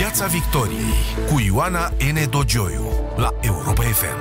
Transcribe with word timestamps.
Piața 0.00 0.26
Victoriei 0.26 1.28
cu 1.28 1.40
Ioana 1.40 1.88
N. 1.88 2.30
Dogioiu 2.30 2.84
la 3.16 3.30
Europa 3.42 3.82
FM. 3.82 4.20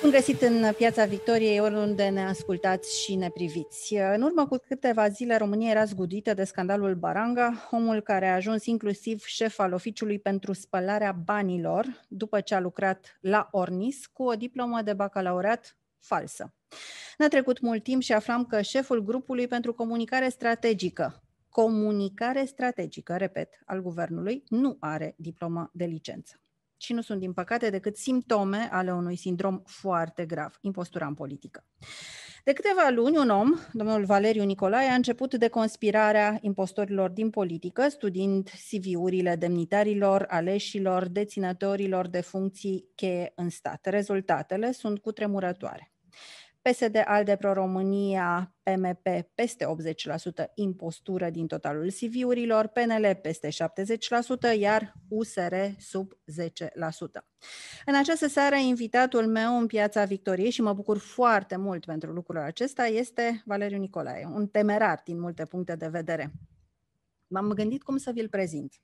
Bun 0.00 0.10
găsit 0.10 0.42
în 0.42 0.72
Piața 0.76 1.04
Victoriei, 1.04 1.60
oriunde 1.60 2.08
ne 2.08 2.24
ascultați 2.24 3.02
și 3.02 3.14
ne 3.14 3.28
priviți. 3.28 3.94
În 4.14 4.22
urmă 4.22 4.46
cu 4.46 4.56
câteva 4.68 5.08
zile, 5.08 5.36
România 5.36 5.70
era 5.70 5.84
zgudită 5.84 6.34
de 6.34 6.44
scandalul 6.44 6.94
Baranga, 6.94 7.68
omul 7.70 8.00
care 8.00 8.28
a 8.28 8.34
ajuns 8.34 8.66
inclusiv 8.66 9.24
șef 9.24 9.58
al 9.58 9.72
oficiului 9.72 10.18
pentru 10.18 10.52
spălarea 10.52 11.12
banilor, 11.24 11.86
după 12.08 12.40
ce 12.40 12.54
a 12.54 12.60
lucrat 12.60 13.18
la 13.20 13.48
Ornis, 13.50 14.06
cu 14.06 14.22
o 14.22 14.34
diplomă 14.34 14.82
de 14.82 14.92
bacalaureat 14.92 15.76
falsă. 15.98 16.54
N-a 17.18 17.28
trecut 17.28 17.60
mult 17.60 17.82
timp 17.82 18.02
și 18.02 18.12
aflam 18.12 18.44
că 18.44 18.60
șeful 18.62 19.04
grupului 19.04 19.46
pentru 19.46 19.74
comunicare 19.74 20.28
strategică, 20.28 21.23
comunicare 21.54 22.44
strategică, 22.44 23.16
repet, 23.16 23.62
al 23.66 23.82
guvernului, 23.82 24.44
nu 24.48 24.76
are 24.80 25.14
diplomă 25.18 25.70
de 25.72 25.84
licență. 25.84 26.40
Și 26.76 26.92
nu 26.92 27.00
sunt, 27.00 27.20
din 27.20 27.32
păcate, 27.32 27.70
decât 27.70 27.96
simptome 27.96 28.68
ale 28.70 28.92
unui 28.92 29.16
sindrom 29.16 29.62
foarte 29.66 30.26
grav, 30.26 30.58
impostura 30.60 31.06
în 31.06 31.14
politică. 31.14 31.66
De 32.44 32.52
câteva 32.52 32.88
luni, 32.88 33.16
un 33.16 33.28
om, 33.28 33.52
domnul 33.72 34.04
Valeriu 34.04 34.44
Nicolae, 34.44 34.88
a 34.88 34.94
început 34.94 35.34
de 35.34 35.48
conspirarea 35.48 36.38
impostorilor 36.40 37.10
din 37.10 37.30
politică, 37.30 37.88
studiind 37.88 38.50
CV-urile 38.70 39.36
demnitarilor, 39.36 40.24
aleșilor, 40.28 41.08
deținătorilor 41.08 42.08
de 42.08 42.20
funcții 42.20 42.88
cheie 42.94 43.32
în 43.34 43.48
stat. 43.48 43.86
Rezultatele 43.86 44.72
sunt 44.72 44.98
cutremurătoare. 44.98 45.92
PSD 46.70 47.02
ALDE 47.04 47.36
Pro 47.36 47.52
România, 47.52 48.54
PMP 48.62 49.08
peste 49.34 49.66
80% 50.44 50.44
impostură 50.54 51.30
din 51.30 51.46
totalul 51.46 51.90
CV-urilor, 51.90 52.66
PNL 52.66 53.18
peste 53.22 53.48
70%, 53.48 54.58
iar 54.58 54.94
USR 55.08 55.54
sub 55.78 56.12
10%. 56.12 56.16
În 57.86 57.94
această 57.94 58.26
seară, 58.26 58.54
invitatul 58.54 59.26
meu 59.26 59.58
în 59.58 59.66
Piața 59.66 60.04
Victoriei, 60.04 60.50
și 60.50 60.62
mă 60.62 60.72
bucur 60.72 60.98
foarte 60.98 61.56
mult 61.56 61.84
pentru 61.84 62.12
lucrul 62.12 62.38
acesta, 62.38 62.86
este 62.86 63.42
Valeriu 63.44 63.78
Nicolae, 63.78 64.28
un 64.34 64.46
temerar 64.46 65.00
din 65.04 65.20
multe 65.20 65.44
puncte 65.44 65.76
de 65.76 65.88
vedere. 65.88 66.32
M-am 67.26 67.48
gândit 67.48 67.82
cum 67.82 67.96
să 67.96 68.10
vi-l 68.10 68.28
prezint. 68.28 68.74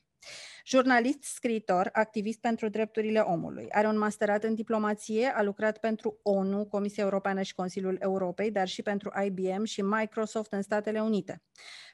Jurnalist, 0.64 1.22
scriitor, 1.22 1.88
activist 1.92 2.40
pentru 2.40 2.68
drepturile 2.68 3.18
omului. 3.18 3.66
Are 3.70 3.86
un 3.86 3.98
masterat 3.98 4.44
în 4.44 4.54
diplomație, 4.54 5.26
a 5.26 5.42
lucrat 5.42 5.78
pentru 5.78 6.18
ONU, 6.22 6.66
Comisia 6.66 7.02
Europeană 7.02 7.42
și 7.42 7.54
Consiliul 7.54 7.96
Europei, 8.00 8.50
dar 8.50 8.68
și 8.68 8.82
pentru 8.82 9.12
IBM 9.24 9.64
și 9.64 9.82
Microsoft 9.82 10.52
în 10.52 10.62
Statele 10.62 11.00
Unite. 11.00 11.42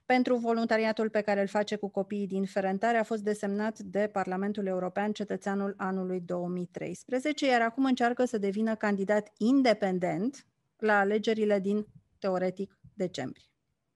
Pentru 0.07 0.37
voluntariatul 0.37 1.11
pe 1.11 1.21
care 1.21 1.41
îl 1.41 1.47
face 1.47 1.77
cu 1.77 1.89
copiii 1.89 2.27
din 2.27 2.45
Ferentare 2.45 2.97
a 2.97 3.03
fost 3.03 3.23
desemnat 3.23 3.79
de 3.79 4.09
Parlamentul 4.13 4.67
European 4.67 5.13
cetățeanul 5.13 5.75
anului 5.77 6.21
2013, 6.21 7.47
iar 7.47 7.61
acum 7.61 7.85
încearcă 7.85 8.25
să 8.25 8.39
devină 8.39 8.75
candidat 8.75 9.33
independent 9.37 10.47
la 10.77 10.99
alegerile 10.99 11.61
din, 11.61 11.87
teoretic, 12.19 12.79
decembrie. 12.95 13.45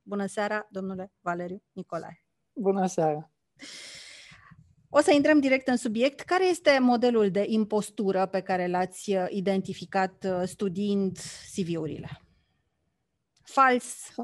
Bună 0.02 0.26
seara, 0.26 0.68
domnule 0.70 1.12
Valeriu 1.20 1.62
Nicolae. 1.72 2.24
Bună 2.52 2.86
seara! 2.86 3.30
O 4.92 5.00
să 5.00 5.12
intrăm 5.12 5.40
direct 5.40 5.68
în 5.68 5.76
subiect. 5.76 6.20
Care 6.20 6.48
este 6.48 6.78
modelul 6.80 7.30
de 7.30 7.44
impostură 7.46 8.26
pe 8.26 8.40
care 8.40 8.68
l-ați 8.68 9.14
uh, 9.14 9.26
identificat 9.28 10.26
uh, 10.26 10.42
studiind 10.44 11.18
CV-urile? 11.54 12.20
Fals, 13.42 14.14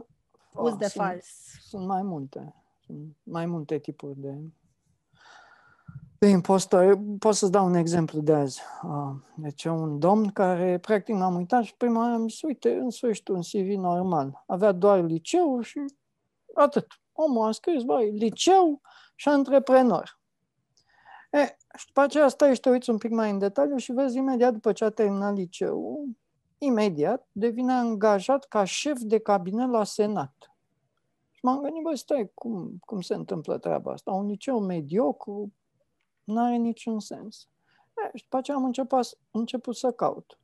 uz 0.52 0.76
de 0.76 0.86
sunt, 0.86 1.04
fals. 1.04 1.26
Sunt 1.60 1.86
mai 1.86 2.02
multe. 2.02 2.54
Sunt 2.86 3.16
mai 3.22 3.46
multe 3.46 3.78
tipuri 3.78 4.20
de, 4.20 4.38
de 6.18 6.26
impostori. 6.26 6.98
Pot 7.18 7.34
să-ți 7.34 7.52
dau 7.52 7.66
un 7.66 7.74
exemplu 7.74 8.20
de 8.20 8.32
azi. 8.32 8.60
Deci 9.36 9.64
un 9.64 9.98
domn 9.98 10.28
care, 10.28 10.78
practic, 10.78 11.14
m-am 11.14 11.34
uitat 11.34 11.64
și 11.64 11.76
prima 11.76 12.00
oară 12.00 12.12
am 12.12 12.28
zis, 12.28 12.42
uite, 12.42 12.74
în 12.74 12.90
sfârșit 12.90 13.28
un 13.28 13.40
CV 13.40 13.76
normal. 13.76 14.44
Avea 14.46 14.72
doar 14.72 15.04
liceu 15.04 15.60
și 15.60 15.80
atât. 16.54 16.86
Omul 17.12 17.46
a 17.46 17.52
scris, 17.52 17.82
băi, 17.82 18.10
liceu 18.10 18.80
și 19.14 19.28
antreprenor. 19.28 20.20
E, 21.30 21.56
și 21.76 21.86
după 21.86 22.00
aceea 22.00 22.28
stai 22.28 22.54
și 22.54 22.60
te 22.60 22.70
uiți 22.70 22.90
un 22.90 22.98
pic 22.98 23.10
mai 23.10 23.30
în 23.30 23.38
detaliu 23.38 23.76
și 23.76 23.92
vezi 23.92 24.16
imediat 24.16 24.52
după 24.52 24.72
ce 24.72 24.84
a 24.84 24.90
terminat 24.90 25.34
liceul, 25.34 26.08
imediat 26.58 27.28
devine 27.32 27.72
angajat 27.72 28.44
ca 28.44 28.64
șef 28.64 28.98
de 29.00 29.18
cabinet 29.18 29.68
la 29.68 29.84
Senat. 29.84 30.56
Și 31.30 31.44
m-am 31.44 31.60
gândit, 31.60 31.82
bă, 31.82 31.94
stai, 31.94 32.30
cum, 32.34 32.76
cum 32.80 33.00
se 33.00 33.14
întâmplă 33.14 33.58
treaba 33.58 33.92
asta? 33.92 34.12
Un 34.12 34.26
liceu 34.26 34.60
mediocru 34.60 35.52
nu 36.24 36.40
are 36.44 36.56
niciun 36.56 37.00
sens. 37.00 37.48
E, 37.96 38.16
și 38.16 38.22
după 38.22 38.36
aceea 38.36 38.56
am 38.56 38.64
început, 38.64 39.18
început 39.30 39.76
să 39.76 39.92
caut. 39.92 40.38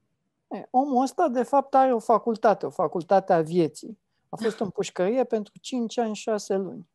E, 0.48 0.68
omul 0.70 1.02
ăsta, 1.02 1.28
de 1.28 1.42
fapt, 1.42 1.74
are 1.74 1.94
o 1.94 1.98
facultate, 1.98 2.66
o 2.66 2.70
facultate 2.70 3.32
a 3.32 3.42
vieții. 3.42 3.98
A 4.28 4.36
fost 4.36 4.58
în 4.58 4.70
pușcărie 4.76 5.24
pentru 5.24 5.52
5 5.60 5.98
ani, 5.98 6.14
6 6.14 6.56
luni. 6.56 6.88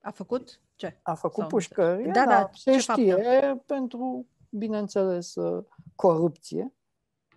A 0.00 0.10
făcut 0.10 0.60
ce? 0.80 0.98
A 1.02 1.14
făcut 1.14 1.48
pușcărie, 1.48 2.10
da, 2.12 2.24
da, 2.24 2.50
se 2.52 2.78
știe 2.78 3.14
faptă? 3.14 3.62
pentru, 3.66 4.26
bineînțeles, 4.48 5.34
uh, 5.34 5.64
corupție, 5.94 6.72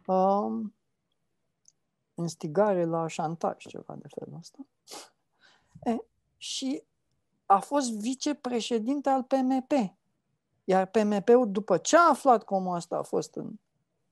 um, 0.05 0.75
instigare 2.13 2.85
la 2.85 3.07
șantaj, 3.07 3.57
ceva 3.57 3.95
de 3.95 4.07
felul 4.15 4.39
ăsta. 4.39 4.57
E, 5.83 5.97
și 6.37 6.83
a 7.45 7.59
fost 7.59 7.93
vicepreședinte 7.93 9.09
al 9.09 9.23
PMP. 9.23 9.71
Iar 10.63 10.85
PMP-ul, 10.85 11.51
după 11.51 11.77
ce 11.77 11.97
a 11.97 12.09
aflat 12.09 12.43
cum 12.43 12.67
asta 12.67 12.97
a 12.97 13.03
fost 13.03 13.35
în, 13.35 13.51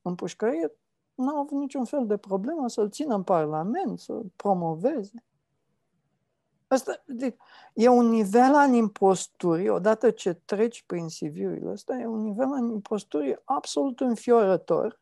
în 0.01 0.15
pușcărie, 0.15 0.71
n-a 1.15 1.39
avut 1.39 1.59
niciun 1.59 1.85
fel 1.85 2.05
de 2.07 2.17
problemă 2.17 2.69
să-l 2.69 2.89
țină 2.89 3.15
în 3.15 3.23
Parlament, 3.23 3.99
să-l 3.99 4.31
promoveze. 4.35 5.23
Asta, 6.73 7.03
e 7.73 7.87
un 7.87 8.09
nivel 8.09 8.53
al 8.53 8.73
imposturii, 8.73 9.69
odată 9.69 10.09
ce 10.09 10.33
treci 10.33 10.83
prin 10.83 11.07
CV-urile 11.07 11.71
astea, 11.71 11.97
e 11.97 12.05
un 12.05 12.21
nivel 12.21 12.45
al 12.45 12.69
imposturii 12.69 13.35
absolut 13.43 13.99
înfiorător. 13.99 14.99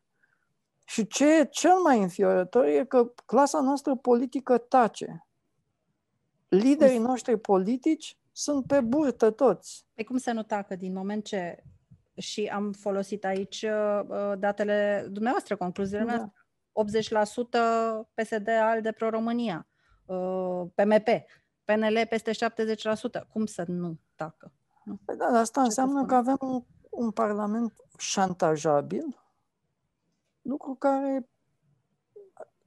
Și 0.84 1.06
ce 1.06 1.38
e 1.38 1.44
cel 1.44 1.74
mai 1.84 2.02
înfiorător 2.02 2.64
e 2.64 2.84
că 2.84 3.12
clasa 3.26 3.60
noastră 3.60 3.94
politică 3.94 4.58
tace. 4.58 5.26
Liderii 6.48 6.98
noștri 6.98 7.38
politici 7.38 8.18
sunt 8.32 8.66
pe 8.66 8.80
burtă 8.80 9.30
toți. 9.30 9.86
Pe 9.94 10.04
cum 10.04 10.16
să 10.16 10.32
nu 10.32 10.42
tacă 10.42 10.76
din 10.76 10.92
moment 10.92 11.24
ce 11.24 11.62
și 12.16 12.46
am 12.46 12.72
folosit 12.72 13.24
aici 13.24 13.62
uh, 13.62 14.32
datele 14.38 15.06
dumneavoastră, 15.10 15.56
concluziile 15.56 16.04
da. 16.04 16.14
noastre. 16.14 16.34
80% 16.74 18.04
PSD 18.14 18.48
al 18.48 18.80
de 18.80 18.92
pro-România, 18.92 19.66
uh, 20.06 20.62
PMP. 20.74 21.08
PNL 21.74 22.06
peste 22.08 22.30
70%. 22.30 23.28
Cum 23.32 23.46
să 23.46 23.64
nu 23.66 23.98
tacă? 24.14 24.52
Nu? 24.84 24.98
Păi 25.04 25.16
da, 25.16 25.24
asta 25.24 25.60
Ce 25.60 25.66
înseamnă 25.66 26.06
că 26.06 26.14
avem 26.14 26.36
un, 26.40 26.62
un 26.90 27.10
parlament 27.10 27.72
șantajabil, 27.98 29.20
lucru 30.42 30.74
care 30.74 31.28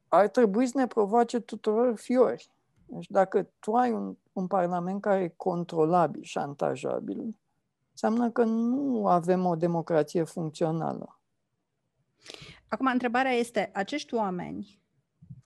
ar 0.07 0.27
trebui 0.27 0.67
să 0.67 0.77
ne 0.77 0.87
provoace 0.87 1.39
tuturor 1.39 1.95
fiori. 1.95 2.51
Deci 2.85 3.07
dacă 3.09 3.49
tu 3.59 3.73
ai 3.73 3.91
un, 3.91 4.17
un 4.33 4.47
parlament 4.47 5.01
care 5.01 5.23
e 5.23 5.33
controlabil, 5.35 6.23
șantajabil, 6.23 7.37
înseamnă 7.91 8.31
că 8.31 8.43
nu 8.43 9.07
avem 9.07 9.45
o 9.45 9.55
democrație 9.55 10.23
funcțională. 10.23 11.19
Acum, 12.67 12.85
întrebarea 12.85 13.31
este, 13.31 13.69
acești 13.73 14.13
oameni, 14.13 14.81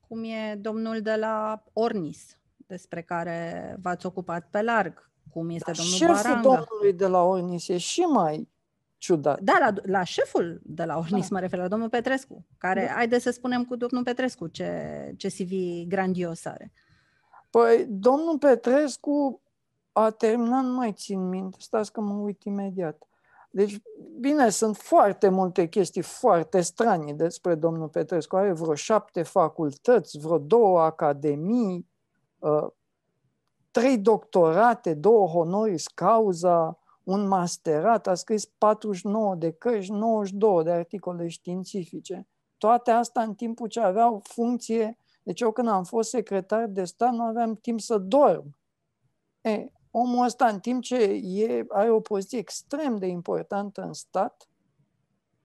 cum 0.07 0.23
e 0.23 0.56
domnul 0.56 1.01
de 1.01 1.16
la 1.16 1.63
Ornis, 1.73 2.37
despre 2.67 3.01
care 3.01 3.75
v-ați 3.81 4.05
ocupat 4.05 4.47
pe 4.49 4.61
larg, 4.61 5.11
cum 5.31 5.49
este 5.49 5.72
da, 5.72 5.78
domnul 5.78 5.96
șeful 5.96 6.16
Baranga. 6.16 6.41
domnului 6.41 6.93
de 6.93 7.08
la 7.08 7.23
Ornis 7.23 7.67
e 7.67 7.78
și 7.78 8.02
mai 8.02 8.49
ciudat. 8.97 9.40
Da, 9.40 9.58
la, 9.59 9.73
la 9.84 10.03
șeful 10.03 10.61
de 10.64 10.84
la 10.84 10.97
Ornis 10.97 11.28
da. 11.28 11.35
mă 11.35 11.40
refer, 11.40 11.59
la 11.59 11.67
domnul 11.67 11.90
Petrescu, 11.90 12.46
care, 12.58 12.85
da. 12.85 12.93
haideți 12.93 13.23
să 13.23 13.31
spunem 13.31 13.66
cu 13.66 13.75
domnul 13.75 14.03
Petrescu 14.03 14.47
ce, 14.47 15.14
ce 15.17 15.28
CV 15.28 15.52
grandios 15.87 16.46
are. 16.46 16.72
Păi, 17.49 17.85
domnul 17.90 18.37
Petrescu 18.37 19.41
a 19.91 20.09
terminat, 20.09 20.63
nu 20.63 20.73
mai 20.73 20.93
țin 20.93 21.29
minte, 21.29 21.58
stați 21.59 21.91
că 21.91 22.02
mă 22.02 22.13
uit 22.13 22.43
imediat. 22.43 23.02
Deci, 23.49 23.81
bine, 24.20 24.49
sunt 24.49 24.78
foarte 24.78 25.29
multe 25.29 25.67
chestii 25.67 26.02
foarte 26.02 26.61
stranie 26.61 27.13
despre 27.13 27.55
domnul 27.55 27.87
Petrescu. 27.87 28.35
Are 28.35 28.52
vreo 28.52 28.73
șapte 28.73 29.23
facultăți, 29.23 30.20
vreo 30.20 30.37
două 30.37 30.81
academii, 30.81 31.75
Uh, 31.75 31.97
trei 33.72 33.97
doctorate, 33.97 34.93
două 34.93 35.28
honoris 35.28 35.87
cauza, 35.87 36.79
un 37.03 37.28
masterat, 37.28 38.07
a 38.07 38.13
scris 38.13 38.45
49 38.45 39.35
de 39.35 39.51
cărți, 39.51 39.91
92 39.91 40.63
de 40.63 40.72
articole 40.72 41.28
științifice. 41.28 42.28
Toate 42.57 42.91
astea 42.91 43.22
în 43.22 43.35
timpul 43.35 43.67
ce 43.67 43.79
aveau 43.79 44.22
funcție, 44.23 44.97
deci 45.23 45.41
eu 45.41 45.51
când 45.51 45.67
am 45.67 45.84
fost 45.84 46.09
secretar 46.09 46.67
de 46.67 46.84
stat 46.84 47.13
nu 47.13 47.23
aveam 47.23 47.55
timp 47.55 47.79
să 47.79 47.97
dorm. 47.97 48.57
E, 49.41 49.66
omul 49.91 50.25
ăsta, 50.25 50.47
în 50.47 50.59
timp 50.59 50.81
ce 50.81 50.95
e, 51.22 51.66
are 51.67 51.91
o 51.91 51.99
poziție 51.99 52.37
extrem 52.37 52.97
de 52.97 53.07
importantă 53.07 53.81
în 53.81 53.93
stat, 53.93 54.49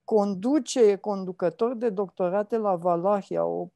conduce, 0.05 0.81
e 0.81 0.97
conducător 0.97 1.75
de 1.75 1.91
doctorate 1.91 2.57
la 2.57 2.77
Valahia, 2.77 3.45
o 3.45 3.69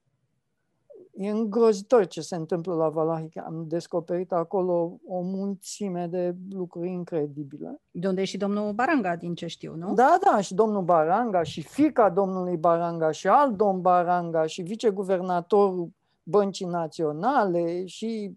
E 1.18 1.30
îngrozitor 1.30 2.06
ce 2.06 2.20
se 2.20 2.36
întâmplă 2.36 2.74
la 2.74 2.88
Valahia. 2.88 3.44
Am 3.46 3.64
descoperit 3.68 4.32
acolo 4.32 4.98
o 5.06 5.20
mulțime 5.20 6.06
de 6.06 6.34
lucruri 6.50 6.90
incredibile. 6.90 7.80
De 7.90 8.08
unde 8.08 8.20
e 8.20 8.24
și 8.24 8.36
domnul 8.36 8.72
Baranga, 8.72 9.16
din 9.16 9.34
ce 9.34 9.46
știu, 9.46 9.74
nu? 9.74 9.94
Da, 9.94 10.18
da, 10.24 10.40
și 10.40 10.54
domnul 10.54 10.82
Baranga, 10.82 11.42
și 11.42 11.62
fica 11.62 12.10
domnului 12.10 12.56
Baranga, 12.56 13.10
și 13.10 13.28
alt 13.28 13.56
domn 13.56 13.80
Baranga, 13.80 14.46
și 14.46 14.62
viceguvernatorul 14.62 15.88
Băncii 16.22 16.66
Naționale, 16.66 17.86
și 17.86 18.36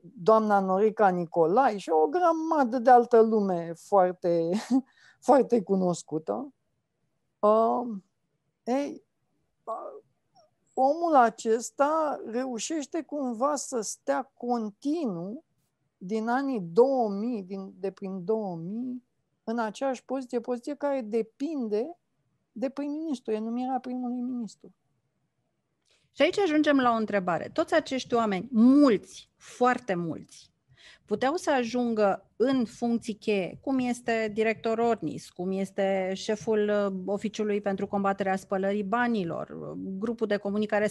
doamna 0.00 0.60
Norica 0.60 1.08
Nicolai, 1.08 1.78
și 1.78 1.90
o 1.90 2.06
grămadă 2.06 2.78
de 2.78 2.90
altă 2.90 3.20
lume 3.20 3.72
foarte, 3.74 4.50
foarte 5.28 5.62
cunoscută. 5.62 6.52
Uh, 7.38 7.86
ei, 8.64 9.05
omul 10.78 11.14
acesta 11.14 12.20
reușește 12.26 13.02
cumva 13.02 13.54
să 13.54 13.80
stea 13.80 14.32
continuu 14.34 15.44
din 15.98 16.28
anii 16.28 16.60
2000, 16.60 17.42
din, 17.42 17.74
de 17.78 17.90
prin 17.90 18.24
2000, 18.24 19.02
în 19.44 19.58
aceeași 19.58 20.04
poziție, 20.04 20.40
poziție 20.40 20.74
care 20.74 21.00
depinde 21.00 21.96
de 22.52 22.68
prim-ministru, 22.68 23.32
e 23.32 23.38
numirea 23.38 23.78
primului 23.80 24.20
ministru. 24.20 24.74
Și 26.12 26.22
aici 26.22 26.38
ajungem 26.38 26.80
la 26.80 26.90
o 26.90 26.96
întrebare. 26.96 27.48
Toți 27.52 27.74
acești 27.74 28.14
oameni, 28.14 28.48
mulți, 28.50 29.30
foarte 29.36 29.94
mulți, 29.94 30.50
puteau 31.04 31.34
să 31.34 31.50
ajungă 31.50 32.30
în 32.36 32.64
funcții 32.64 33.14
cheie, 33.14 33.58
cum 33.60 33.78
este 33.78 34.30
director 34.34 34.78
ORNIS, 34.78 35.30
cum 35.30 35.50
este 35.50 36.12
șeful 36.14 36.70
uh, 36.86 37.00
Oficiului 37.06 37.60
pentru 37.60 37.86
combaterea 37.86 38.36
spălării 38.36 38.82
banilor, 38.82 39.48
uh, 39.50 39.78
grupul 39.98 40.26
de 40.26 40.36
comunicare 40.36 40.86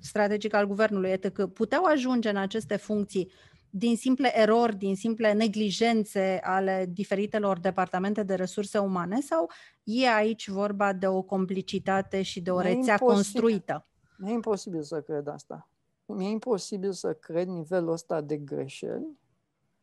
strategică 0.00 0.56
al 0.56 0.66
guvernului, 0.66 1.10
etc., 1.10 1.44
puteau 1.44 1.84
ajunge 1.84 2.28
în 2.28 2.36
aceste 2.36 2.76
funcții 2.76 3.32
din 3.74 3.96
simple 3.96 4.40
erori, 4.40 4.76
din 4.76 4.96
simple 4.96 5.32
neglijențe 5.32 6.40
ale 6.42 6.86
diferitelor 6.88 7.58
departamente 7.58 8.22
de 8.22 8.34
resurse 8.34 8.78
umane 8.78 9.20
sau 9.20 9.50
e 9.82 10.08
aici 10.08 10.48
vorba 10.48 10.92
de 10.92 11.06
o 11.06 11.22
complicitate 11.22 12.22
și 12.22 12.40
de 12.40 12.50
o 12.50 12.60
rețea 12.60 12.96
imposibil. 13.00 13.06
construită? 13.06 13.86
E 14.26 14.30
imposibil 14.30 14.82
să 14.82 15.00
cred 15.00 15.26
asta 15.26 15.71
mi-e 16.06 16.28
imposibil 16.28 16.92
să 16.92 17.12
cred 17.12 17.48
nivelul 17.48 17.92
ăsta 17.92 18.20
de 18.20 18.36
greșeli 18.36 19.18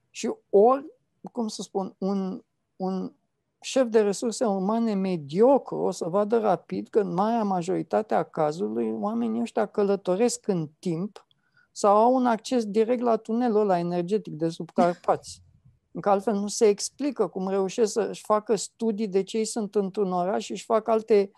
și 0.10 0.34
ori, 0.50 0.86
cum 1.32 1.48
să 1.48 1.62
spun, 1.62 1.96
un, 1.98 2.44
un 2.76 3.14
șef 3.62 3.88
de 3.88 4.02
resurse 4.02 4.46
umane 4.46 4.94
mediocru 4.94 5.78
o 5.78 5.92
să 5.92 6.08
vadă 6.08 6.38
rapid 6.38 6.88
că 6.88 7.00
în 7.00 7.14
marea 7.14 7.44
majoritate 7.44 8.14
a 8.14 8.24
cazului 8.24 8.92
oamenii 8.92 9.42
ăștia 9.42 9.66
călătoresc 9.66 10.48
în 10.48 10.70
timp 10.80 11.28
sau 11.72 11.96
au 11.98 12.14
un 12.14 12.26
acces 12.26 12.66
direct 12.66 13.02
la 13.02 13.16
tunelul 13.16 13.60
ăla 13.62 13.80
energetic 13.80 14.34
de 14.34 14.50
sub 14.50 14.72
Carpați. 14.72 15.44
Încă 15.92 16.10
altfel 16.10 16.34
nu 16.34 16.48
se 16.48 16.68
explică 16.68 17.28
cum 17.28 17.48
reușesc 17.48 17.92
să-și 17.92 18.24
facă 18.26 18.56
studii 18.56 19.08
de 19.08 19.24
ce 19.24 19.38
ei 19.38 19.46
sunt 19.46 19.76
într-un 19.76 20.12
oraș 20.12 20.44
și 20.44 20.52
își 20.52 20.66
fac 20.66 20.88
alte 20.88 21.32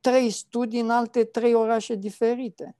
trei 0.00 0.30
studii 0.30 0.80
în 0.80 0.90
alte 0.90 1.24
trei 1.24 1.54
orașe 1.54 1.94
diferite. 1.94 2.76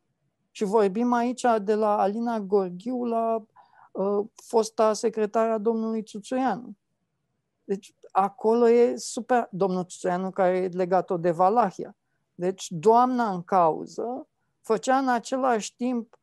Și 0.55 0.65
vorbim 0.65 1.13
aici 1.13 1.47
de 1.63 1.75
la 1.75 1.99
Alina 1.99 2.41
Gorghiu 2.41 3.05
la 3.05 3.45
uh, 3.93 4.27
fosta 4.35 4.93
secretară 4.93 5.53
a 5.53 5.59
domnului 5.59 6.03
Țuțuianu. 6.03 6.77
Deci 7.65 7.95
acolo 8.11 8.69
e 8.69 8.97
super, 8.97 9.49
domnul 9.51 9.85
Țuțuianu 9.85 10.31
care 10.31 10.57
e 10.57 10.67
legat-o 10.67 11.17
de 11.17 11.31
Valahia. 11.31 11.97
Deci 12.35 12.67
doamna 12.71 13.31
în 13.31 13.43
cauză 13.43 14.27
făcea 14.61 14.99
în 14.99 15.09
același 15.09 15.77
timp 15.77 16.19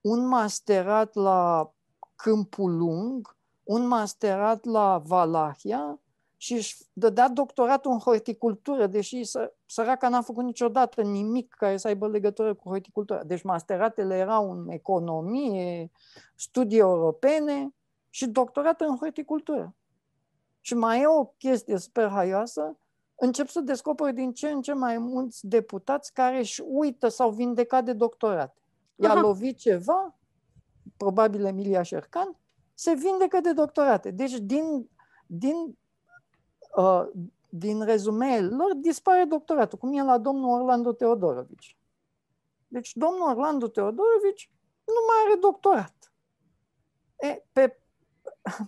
un 0.00 0.26
masterat 0.26 1.14
la 1.14 1.70
Câmpul 2.16 2.76
Lung, 2.76 3.36
un 3.62 3.86
masterat 3.86 4.64
la 4.64 5.02
Valahia 5.04 6.00
și 6.42 6.52
își 6.52 6.76
dădea 6.92 7.28
doctoratul 7.28 7.92
în 7.92 7.98
horticultură, 7.98 8.86
deși 8.86 9.30
săraca 9.66 10.08
n-a 10.08 10.20
făcut 10.20 10.44
niciodată 10.44 11.02
nimic 11.02 11.54
care 11.54 11.76
să 11.76 11.88
aibă 11.88 12.08
legătură 12.08 12.54
cu 12.54 12.68
horticultura. 12.68 13.24
Deci 13.24 13.42
masteratele 13.42 14.16
erau 14.16 14.50
în 14.50 14.68
economie, 14.68 15.90
studii 16.34 16.78
europene 16.78 17.74
și 18.10 18.26
doctorat 18.26 18.80
în 18.80 18.96
horticultură. 18.96 19.74
Și 20.60 20.74
mai 20.74 21.00
e 21.00 21.06
o 21.06 21.24
chestie 21.24 21.78
super 21.78 22.08
haioasă, 22.08 22.78
încep 23.14 23.48
să 23.48 23.60
descoperi 23.60 24.14
din 24.14 24.32
ce 24.32 24.50
în 24.50 24.62
ce 24.62 24.72
mai 24.72 24.98
mulți 24.98 25.46
deputați 25.46 26.12
care 26.12 26.38
își 26.38 26.62
uită 26.66 27.08
sau 27.08 27.30
vindecat 27.30 27.84
de 27.84 27.92
doctorat. 27.92 28.56
I-a 28.94 29.10
Aha. 29.10 29.20
lovit 29.20 29.56
ceva, 29.56 30.18
probabil 30.96 31.44
Emilia 31.44 31.82
Șercan, 31.82 32.36
se 32.74 32.94
vindecă 32.94 33.40
de 33.40 33.52
doctorate. 33.52 34.10
Deci 34.10 34.38
din, 34.38 34.88
din 35.26 35.54
Uh, 35.56 35.76
din 37.48 37.84
rezumeele 37.84 38.48
lor 38.48 38.74
dispare 38.74 39.24
doctoratul, 39.24 39.78
cum 39.78 39.98
e 39.98 40.02
la 40.02 40.18
domnul 40.18 40.60
Orlando 40.60 40.92
Teodorovici. 40.92 41.76
Deci 42.68 42.92
domnul 42.94 43.28
Orlando 43.28 43.68
Teodorovici 43.68 44.50
nu 44.84 45.00
mai 45.06 45.16
are 45.26 45.38
doctorat. 45.40 46.12
E, 47.16 47.42
pe, 47.52 47.78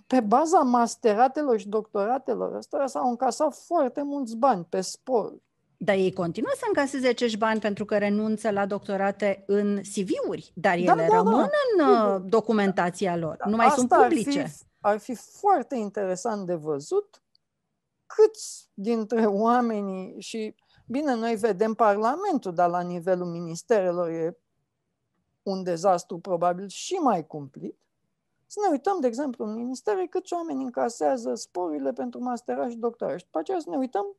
pe 0.07 0.21
baza 0.21 0.59
masteratelor 0.59 1.59
și 1.59 1.69
doctoratelor 1.69 2.55
ăstora 2.55 2.87
s-au 2.87 3.09
încasat 3.09 3.55
foarte 3.55 4.03
mulți 4.03 4.37
bani 4.37 4.67
pe 4.69 4.81
spor. 4.81 5.35
Dar 5.77 5.95
ei 5.95 6.13
continuă 6.13 6.53
să 6.55 6.65
încaseze 6.67 7.09
acești 7.09 7.39
bani 7.39 7.61
pentru 7.61 7.85
că 7.85 7.99
renunță 7.99 8.51
la 8.51 8.67
doctorate 8.67 9.45
în 9.47 9.81
CV-uri, 9.81 10.53
dar 10.55 10.75
da, 10.75 10.81
ele 10.81 11.07
da, 11.09 11.17
rămân 11.17 11.51
da. 11.79 11.87
în 11.87 12.15
uh, 12.15 12.23
documentația 12.29 13.17
lor, 13.17 13.37
da, 13.37 13.51
nu 13.51 13.57
mai 13.57 13.71
sunt 13.71 13.89
publice. 13.89 14.41
Ar 14.41 14.49
fi, 14.49 14.65
ar 14.81 14.99
fi 14.99 15.15
foarte 15.15 15.77
interesant 15.77 16.47
de 16.47 16.55
văzut 16.55 17.22
câți 18.15 18.71
dintre 18.75 19.27
oamenii 19.27 20.21
și, 20.21 20.55
bine, 20.87 21.15
noi 21.15 21.37
vedem 21.37 21.75
Parlamentul, 21.75 22.55
dar 22.55 22.71
la 22.71 22.81
nivelul 22.81 23.27
ministerelor 23.27 24.09
e 24.09 24.39
un 25.43 25.63
dezastru 25.63 26.19
probabil 26.19 26.69
și 26.69 26.95
mai 26.95 27.27
cumplit. 27.27 27.77
Să 28.47 28.59
ne 28.65 28.71
uităm, 28.71 29.01
de 29.01 29.07
exemplu, 29.07 29.45
în 29.45 29.55
ministere 29.55 30.07
câți 30.07 30.33
oameni 30.33 30.63
încasează 30.63 31.35
sporurile 31.35 31.93
pentru 31.93 32.23
masteraj 32.23 32.71
și 32.71 32.77
doctorat. 32.77 33.19
Și 33.19 33.25
după 33.25 33.39
aceea 33.39 33.59
să 33.59 33.71
ne 33.71 33.77
uităm 33.77 34.17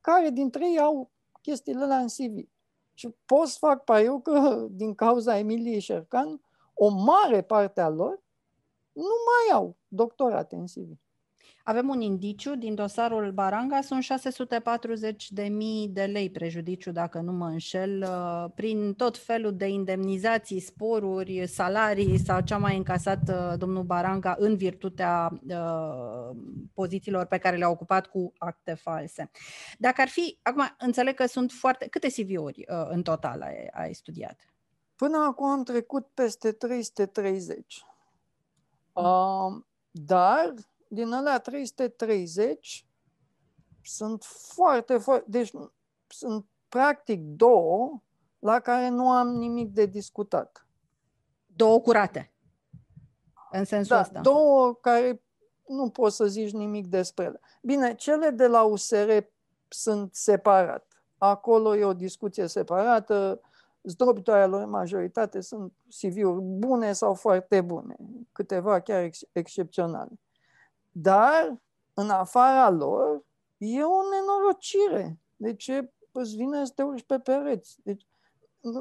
care 0.00 0.30
dintre 0.30 0.70
ei 0.70 0.78
au 0.78 1.10
chestiile 1.42 1.82
alea 1.82 1.98
în 1.98 2.06
CV. 2.06 2.48
Și 2.94 3.14
pot 3.26 3.46
să 3.46 3.56
fac 3.58 3.84
pariu 3.84 4.20
că 4.20 4.66
din 4.70 4.94
cauza 4.94 5.38
Emiliei 5.38 5.80
Șercan, 5.80 6.40
o 6.74 6.88
mare 6.88 7.42
parte 7.42 7.80
a 7.80 7.88
lor 7.88 8.22
nu 8.92 9.14
mai 9.26 9.56
au 9.56 9.76
doctorate 9.88 10.56
în 10.56 10.66
CV. 10.66 10.98
Avem 11.68 11.88
un 11.88 12.00
indiciu 12.00 12.54
din 12.54 12.74
dosarul 12.74 13.32
Baranga, 13.32 13.80
sunt 13.80 14.02
640 14.02 15.30
de 15.30 15.42
mii 15.42 15.88
de 15.88 16.04
lei 16.04 16.30
prejudiciu, 16.30 16.92
dacă 16.92 17.20
nu 17.20 17.32
mă 17.32 17.46
înșel, 17.46 18.02
uh, 18.02 18.50
prin 18.54 18.94
tot 18.94 19.18
felul 19.18 19.56
de 19.56 19.66
indemnizații, 19.68 20.60
sporuri, 20.60 21.46
salarii 21.46 22.18
sau 22.18 22.40
ce 22.40 22.54
a 22.54 22.58
mai 22.58 22.76
încasat 22.76 23.18
uh, 23.28 23.58
domnul 23.58 23.82
Baranga 23.82 24.34
în 24.38 24.56
virtutea 24.56 25.40
uh, 25.48 26.36
pozițiilor 26.74 27.24
pe 27.26 27.38
care 27.38 27.56
le-a 27.56 27.70
ocupat 27.70 28.06
cu 28.06 28.32
acte 28.38 28.74
false. 28.74 29.30
Dacă 29.78 30.00
ar 30.00 30.08
fi, 30.08 30.38
acum 30.42 30.62
înțeleg 30.78 31.14
că 31.14 31.26
sunt 31.26 31.50
foarte, 31.52 31.88
câte 31.88 32.08
CV-uri 32.08 32.64
în 32.88 33.02
total 33.02 33.42
ai, 33.42 33.68
ai 33.72 33.92
studiat? 33.92 34.40
Până 34.96 35.26
acum 35.28 35.46
am 35.46 35.62
trecut 35.62 36.06
peste 36.14 36.52
330. 36.52 37.84
Uh, 38.92 39.62
dar 39.90 40.54
din 40.88 41.12
alea 41.12 41.38
330 41.38 42.86
sunt 43.82 44.24
foarte, 44.24 44.98
foarte, 44.98 45.24
deci 45.28 45.52
sunt 46.06 46.46
practic 46.68 47.20
două 47.22 48.02
la 48.38 48.60
care 48.60 48.88
nu 48.88 49.10
am 49.10 49.28
nimic 49.28 49.72
de 49.72 49.86
discutat. 49.86 50.66
Două 51.46 51.80
curate, 51.80 52.32
în 53.50 53.64
sensul 53.64 53.96
da, 53.96 54.02
ăsta. 54.02 54.20
două 54.20 54.74
care 54.74 55.22
nu 55.66 55.90
poți 55.90 56.16
să 56.16 56.26
zici 56.26 56.52
nimic 56.52 56.86
despre 56.86 57.24
ele. 57.24 57.40
Bine, 57.62 57.94
cele 57.94 58.30
de 58.30 58.46
la 58.46 58.62
USR 58.62 59.10
sunt 59.68 60.14
separat. 60.14 61.02
Acolo 61.18 61.76
e 61.76 61.84
o 61.84 61.92
discuție 61.92 62.46
separată, 62.46 63.40
zdrobitoarea 63.82 64.46
lor 64.46 64.64
majoritate 64.64 65.40
sunt 65.40 65.72
CV-uri 65.88 66.40
bune 66.42 66.92
sau 66.92 67.14
foarte 67.14 67.60
bune, 67.60 67.96
câteva 68.32 68.80
chiar 68.80 69.02
ex- 69.02 69.28
excepționale. 69.32 70.20
Dar, 71.00 71.58
în 71.94 72.10
afara 72.10 72.70
lor, 72.70 73.24
e 73.56 73.82
o 73.82 74.08
nenorocire. 74.10 75.18
Deci 75.36 75.70
îți 76.12 76.36
vine 76.36 76.64
să 76.64 76.72
te 76.74 76.82
urci 76.82 77.02
pe 77.02 77.18
pereți. 77.18 77.76
Deci 77.82 78.06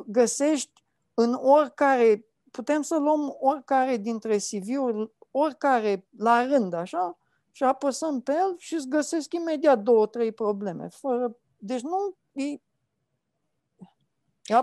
găsești 0.06 0.84
în 1.14 1.34
oricare, 1.34 2.26
putem 2.52 2.82
să 2.82 2.98
luăm 2.98 3.38
oricare 3.40 3.98
dintre 3.98 4.38
CV-uri 4.38 5.12
oricare 5.32 6.08
la 6.18 6.46
rând, 6.46 6.74
așa, 6.74 7.18
și 7.52 7.64
apăsăm 7.64 8.22
pe 8.22 8.32
el 8.32 8.56
și 8.58 8.74
îți 8.74 8.88
găsesc 8.88 9.34
imediat 9.34 9.80
două, 9.80 10.08
trei 10.08 10.32
probleme. 10.32 10.88
Fără... 10.88 11.38
Deci 11.58 11.82
nu 11.82 12.18
e, 12.32 12.44
e 12.44 12.60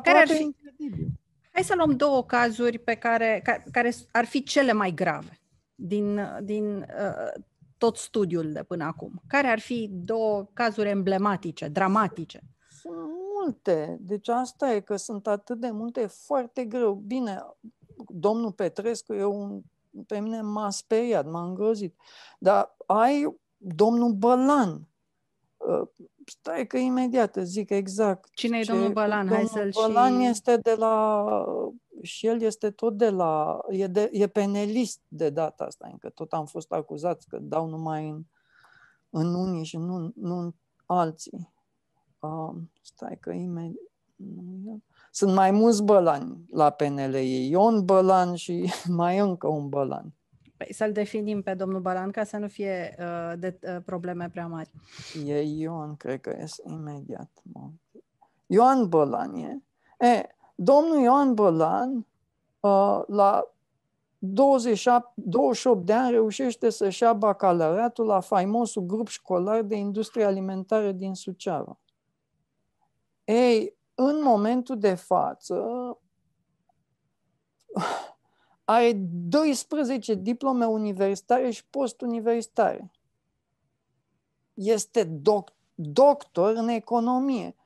Care 0.03 0.19
ar 0.19 0.29
fi- 0.29 0.43
incredibil. 0.43 1.07
Hai 1.53 1.65
să 1.65 1.75
luăm 1.75 1.97
două 1.97 2.25
cazuri 2.25 2.79
pe 2.79 2.95
care, 2.95 3.41
care, 3.45 3.65
care 3.73 3.95
ar 4.13 4.25
fi 4.25 4.43
cele 4.43 4.73
mai 4.73 4.91
grave 4.91 5.39
din, 5.75 6.21
din 6.43 6.77
uh, 6.77 7.43
tot 7.79 7.97
studiul 7.97 8.53
de 8.53 8.63
până 8.63 8.85
acum. 8.85 9.23
Care 9.27 9.47
ar 9.47 9.59
fi 9.59 9.89
două 9.93 10.49
cazuri 10.53 10.89
emblematice, 10.89 11.69
dramatice? 11.69 12.41
Sunt 12.71 12.95
multe. 13.35 13.99
Deci 14.01 14.29
asta 14.29 14.73
e 14.73 14.81
că 14.81 14.97
sunt 14.97 15.27
atât 15.27 15.61
de 15.61 15.71
multe, 15.71 16.01
e 16.01 16.07
foarte 16.07 16.65
greu. 16.65 16.95
Bine, 16.95 17.43
domnul 18.09 18.53
Petrescu 18.53 19.13
e 19.13 19.25
un, 19.25 19.63
pe 20.07 20.21
mine 20.21 20.41
m-a 20.41 20.71
speriat, 20.71 21.31
m-a 21.31 21.45
îngrozit. 21.45 21.97
Dar 22.39 22.77
ai 22.87 23.37
domnul 23.57 24.13
Bălan. 24.13 24.89
Uh, 26.27 26.33
Stai 26.41 26.67
că 26.67 26.77
imediat 26.77 27.37
îți 27.37 27.51
zic 27.51 27.71
exact. 27.71 28.35
Cine 28.35 28.59
e 28.59 28.63
ce- 28.63 28.73
domnul 28.73 28.93
Bălan? 28.93 29.29
Hai 29.29 29.45
Domnul 29.45 29.73
să-l 29.73 29.83
Bălan 29.83 30.21
și... 30.21 30.27
este 30.27 30.57
de 30.57 30.75
la... 30.75 31.25
Și 32.03 32.27
el 32.27 32.41
este 32.41 32.71
tot 32.71 32.97
de 32.97 33.11
la... 33.11 33.59
E, 33.69 33.87
de, 33.87 34.09
e 34.13 34.27
penelist 34.27 35.01
de 35.09 35.31
data 35.31 35.65
asta, 35.65 35.89
încă 35.93 36.09
tot 36.09 36.33
am 36.33 36.47
fost 36.47 36.73
acuzați 36.73 37.29
că 37.29 37.39
dau 37.39 37.69
numai 37.69 38.09
în, 38.09 38.23
în 39.11 39.35
unii 39.35 39.65
și 39.65 39.77
nu, 39.77 40.13
nu 40.15 40.39
în 40.39 40.55
alții. 40.87 41.53
Um, 42.19 42.71
stai 42.83 43.19
că 43.21 43.31
imediat... 43.31 43.83
Sunt 45.11 45.35
mai 45.35 45.51
mulți 45.51 45.83
bălani 45.83 46.45
la 46.51 46.71
PNL. 46.71 47.15
E 47.15 47.47
Ion 47.47 47.85
Bălan 47.85 48.35
și 48.35 48.73
mai 48.97 49.17
e 49.17 49.21
încă 49.21 49.49
un 49.49 49.69
bălan. 49.69 50.15
Păi 50.57 50.73
să-l 50.73 50.93
definim 50.93 51.43
pe 51.43 51.55
domnul 51.55 51.81
Balan 51.81 52.11
ca 52.11 52.25
să 52.25 52.37
nu 52.37 52.49
fie 52.49 52.97
uh, 52.99 53.33
de 53.39 53.59
uh, 53.63 53.77
probleme 53.85 54.29
prea 54.29 54.47
mari. 54.47 54.71
E 55.27 55.43
Ion, 55.43 55.97
cred 55.97 56.21
că 56.21 56.37
este 56.41 56.63
imediat. 56.67 57.31
mă. 57.43 57.71
Ioan 58.47 58.89
Bălan 58.89 59.35
e. 59.35 59.63
E, 59.99 60.27
domnul 60.55 60.99
Ioan 61.03 61.35
Bălan, 61.35 62.07
uh, 62.61 63.03
la 63.07 63.55
27, 64.19 65.13
28 65.15 65.87
de 65.87 65.93
ani, 65.93 66.11
reușește 66.11 66.71
să-și 66.71 67.03
ia 67.03 67.13
bacalaureatul 67.13 68.07
la 68.07 68.21
faimosul 68.21 68.83
grup 68.83 69.09
școlar 69.09 69.63
de 69.63 69.77
industrie 69.77 70.25
alimentară 70.25 70.93
din 70.93 71.15
Suceava. 71.15 71.79
Ei, 73.25 73.77
în 73.95 74.23
momentul 74.23 74.79
de 74.79 74.95
față, 74.95 75.65
are 78.65 78.93
12 78.93 80.15
diplome 80.15 80.65
universitare 80.65 81.51
și 81.51 81.67
postuniversitare. 81.67 82.91
Este 84.55 85.05
doc- 85.05 85.55
doctor 85.75 86.55
în 86.55 86.69
economie. 86.69 87.57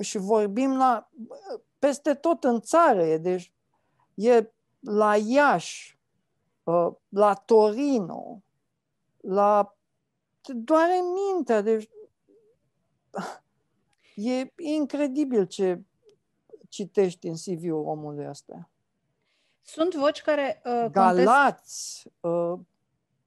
Și 0.00 0.18
vorbim 0.18 0.76
la 0.76 1.10
peste 1.78 2.14
tot 2.14 2.44
în 2.44 2.60
țară, 2.60 3.02
e, 3.02 3.18
deci 3.18 3.52
e 4.14 4.50
la 4.80 5.16
Iași, 5.16 5.98
uh, 6.62 6.92
la 7.08 7.34
Torino, 7.34 8.42
la 9.20 9.76
te 10.40 10.52
doare 10.52 11.00
mintea, 11.14 11.60
deci 11.60 11.88
e 14.14 14.52
incredibil 14.56 15.46
ce 15.46 15.82
citești 16.68 17.26
în 17.26 17.34
CV-ul 17.34 17.86
omului 17.86 18.28
ăsta. 18.28 18.70
Sunt 19.68 19.94
voci 19.94 20.22
care 20.22 20.62
uh, 20.64 20.72
contest... 20.72 20.92
Galați, 20.92 22.08
uh, 22.20 22.58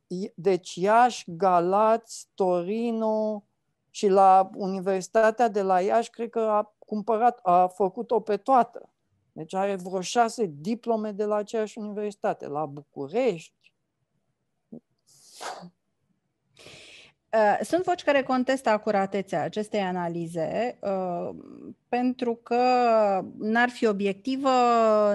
I- 0.08 0.31
deci 0.36 0.75
Iași, 0.75 1.24
Galați, 1.27 2.27
Torino 2.34 3.43
și 3.89 4.08
la 4.08 4.50
Universitatea 4.55 5.48
de 5.48 5.62
la 5.62 5.81
Iași 5.81 6.10
cred 6.10 6.29
că 6.29 6.39
a 6.39 6.74
cumpărat, 6.79 7.39
a 7.43 7.67
făcut-o 7.67 8.19
pe 8.19 8.38
toată. 8.38 8.89
Deci 9.31 9.53
are 9.53 9.75
vreo 9.75 10.01
șase 10.01 10.51
diplome 10.53 11.12
de 11.12 11.25
la 11.25 11.36
aceeași 11.36 11.77
universitate. 11.77 12.48
La 12.48 12.65
București. 12.65 13.74
Uh, 17.34 17.60
Sunt 17.62 17.84
voci 17.84 18.04
care 18.04 18.24
contestă 18.24 18.70
acuratețea 18.70 19.44
acestei 19.44 19.80
analize 19.80 20.78
uh, 20.82 21.30
pentru 21.90 22.36
că 22.36 22.56
n-ar 23.38 23.70
fi 23.70 23.86
obiectivă, 23.86 24.50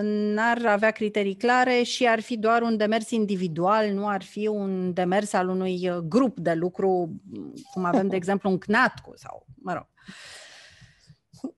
n-ar 0.03 0.67
avea 0.67 0.91
criterii 0.91 1.37
clare 1.37 1.83
și 1.83 2.09
ar 2.09 2.21
fi 2.21 2.37
doar 2.37 2.63
un 2.63 2.77
demers 2.77 3.11
individual, 3.11 3.91
nu 3.91 4.09
ar 4.09 4.23
fi 4.23 4.47
un 4.47 4.93
demers 4.93 5.33
al 5.33 5.49
unui 5.49 5.89
uh, 5.89 5.97
grup 5.97 6.39
de 6.39 6.53
lucru, 6.53 7.11
cum 7.73 7.85
avem, 7.85 8.09
de 8.09 8.17
exemplu, 8.23 8.51
un 8.51 8.59
CNATCU 8.59 9.13
sau, 9.17 9.47
mă 9.55 9.73
rog. 9.73 9.87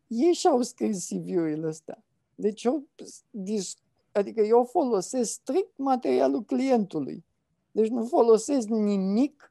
Ei 0.06 0.32
și-au 0.32 0.62
scris 0.62 1.06
CV-urile 1.06 1.66
astea. 1.66 2.04
Deci 2.34 2.64
eu, 2.64 2.88
dis- 3.30 3.76
adică 4.12 4.40
eu 4.40 4.68
folosesc 4.70 5.32
strict 5.32 5.72
materialul 5.76 6.42
clientului. 6.42 7.24
Deci 7.70 7.88
nu 7.88 8.04
folosesc 8.04 8.68
nimic 8.68 9.50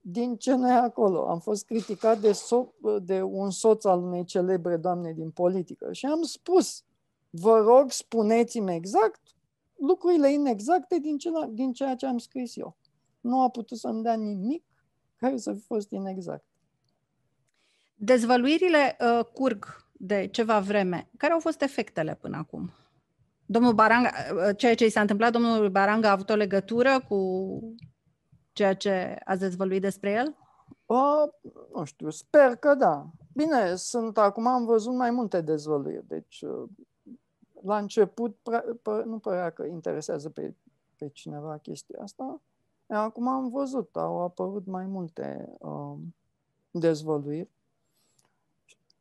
din 0.00 0.36
ce 0.36 0.54
nu 0.54 0.68
e 0.68 0.72
acolo. 0.72 1.28
Am 1.28 1.38
fost 1.38 1.64
criticat 1.64 2.20
de, 2.20 2.30
so- 2.30 3.02
de 3.02 3.22
un 3.22 3.50
soț 3.50 3.84
al 3.84 4.02
unei 4.02 4.24
celebre 4.24 4.76
doamne 4.76 5.12
din 5.12 5.30
politică 5.30 5.92
și 5.92 6.06
am 6.06 6.22
spus, 6.22 6.84
vă 7.30 7.56
rog, 7.56 7.90
spuneți-mi 7.90 8.74
exact 8.74 9.20
lucrurile 9.78 10.32
inexacte 10.32 10.98
din, 10.98 11.18
ce, 11.18 11.30
din 11.50 11.72
ceea 11.72 11.94
ce 11.94 12.06
am 12.06 12.18
scris 12.18 12.56
eu. 12.56 12.76
Nu 13.20 13.40
a 13.40 13.48
putut 13.48 13.78
să-mi 13.78 14.02
dea 14.02 14.14
nimic 14.14 14.64
care 15.16 15.36
să 15.36 15.52
fi 15.52 15.60
fost 15.60 15.90
inexact. 15.90 16.44
Dezvăluirile 17.94 18.96
uh, 19.00 19.24
curg 19.24 19.88
de 19.92 20.26
ceva 20.26 20.60
vreme. 20.60 21.10
Care 21.16 21.32
au 21.32 21.40
fost 21.40 21.62
efectele 21.62 22.14
până 22.14 22.36
acum? 22.36 22.70
Domnul 23.46 23.72
Baranga, 23.72 24.10
uh, 24.34 24.56
ceea 24.56 24.74
ce 24.74 24.84
i 24.84 24.90
s-a 24.90 25.00
întâmplat, 25.00 25.32
domnul 25.32 25.70
Baranga 25.70 26.08
a 26.08 26.12
avut 26.12 26.30
o 26.30 26.34
legătură 26.34 27.04
cu 27.08 27.16
ceea 28.58 28.74
ce 28.74 29.18
ați 29.24 29.40
dezvăluit 29.40 29.80
despre 29.80 30.10
el? 30.10 30.36
Uh, 30.86 31.54
nu 31.74 31.84
știu, 31.84 32.10
sper 32.10 32.56
că 32.56 32.74
da. 32.74 33.06
Bine, 33.32 33.74
sunt 33.74 34.18
acum 34.18 34.46
am 34.46 34.64
văzut 34.64 34.94
mai 34.94 35.10
multe 35.10 35.40
dezvăluiri, 35.40 36.06
deci 36.06 36.40
uh, 36.40 36.68
la 37.62 37.78
început 37.78 38.36
prea, 38.42 38.64
pă, 38.82 39.02
nu 39.06 39.18
părea 39.18 39.50
că 39.50 39.64
interesează 39.64 40.28
pe, 40.28 40.54
pe 40.96 41.08
cineva 41.08 41.58
chestia 41.58 41.98
asta. 42.02 42.42
Acum 42.86 43.28
am 43.28 43.48
văzut, 43.48 43.96
au 43.96 44.20
apărut 44.20 44.66
mai 44.66 44.86
multe 44.86 45.56
uh, 45.58 45.96
dezvăluiri. 46.70 47.50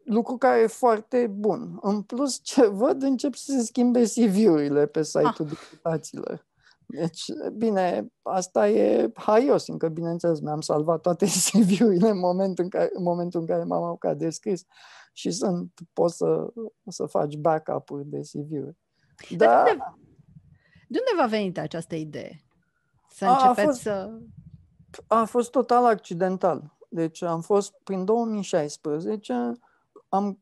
Lucru 0.03 0.37
care 0.37 0.61
e 0.61 0.67
foarte 0.67 1.27
bun. 1.27 1.79
În 1.81 2.01
plus, 2.01 2.39
ce 2.43 2.67
văd, 2.67 3.01
încep 3.01 3.33
să 3.33 3.51
se 3.51 3.63
schimbe 3.63 4.03
CV-urile 4.03 4.85
pe 4.85 5.03
site-ul 5.03 5.47
ah. 5.49 5.57
deputaților. 5.59 6.47
Deci, 6.89 7.24
bine, 7.53 8.08
asta 8.22 8.70
e 8.70 9.12
haios, 9.13 9.67
încă 9.67 9.88
bineînțeles, 9.88 10.39
mi-am 10.39 10.62
salvat 10.62 11.01
toate 11.01 11.25
CV-urile 11.51 12.10
în 12.10 12.20
momentul 12.20 12.63
în 12.63 12.70
care, 12.70 12.89
în 12.94 13.03
momentul 13.03 13.39
în 13.39 13.46
care 13.46 13.63
m-am 13.63 13.84
apucat 13.84 14.17
de 14.17 14.29
scris 14.29 14.63
și 15.13 15.32
sunt, 15.32 15.72
poți 15.94 16.17
să, 16.17 16.48
să 16.88 17.06
faci 17.06 17.36
backup-uri 17.36 18.06
de 18.06 18.20
CV-uri. 18.20 18.77
Dar 19.38 19.63
de, 19.63 19.72
unde, 19.72 19.84
de 20.88 21.00
unde 21.00 21.22
v-a 21.22 21.27
venit 21.27 21.58
această 21.58 21.96
idee? 21.96 22.44
Să 23.10 23.25
începeți 23.25 23.60
a 23.60 23.63
fost, 23.63 23.82
să... 23.82 24.20
A 25.08 25.24
fost 25.24 25.51
total 25.51 25.86
accidental. 25.86 26.77
Deci 26.89 27.22
am 27.22 27.41
fost, 27.41 27.74
prin 27.84 28.06
2016, 28.06 29.51
am, 30.10 30.39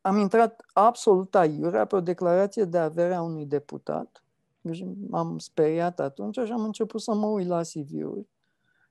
am 0.00 0.16
intrat 0.16 0.64
absolut 0.72 1.34
aiurea 1.34 1.84
pe 1.84 1.96
o 1.96 2.00
declarație 2.00 2.64
de 2.64 2.78
avere 2.78 3.14
a 3.14 3.22
unui 3.22 3.46
deputat 3.46 4.25
deci 4.66 4.84
m-am 5.08 5.38
speriat 5.38 6.00
atunci 6.00 6.38
și 6.38 6.52
am 6.52 6.64
început 6.64 7.00
să 7.00 7.14
mă 7.14 7.26
uit 7.26 7.46
la 7.46 7.60
CV-uri. 7.60 8.28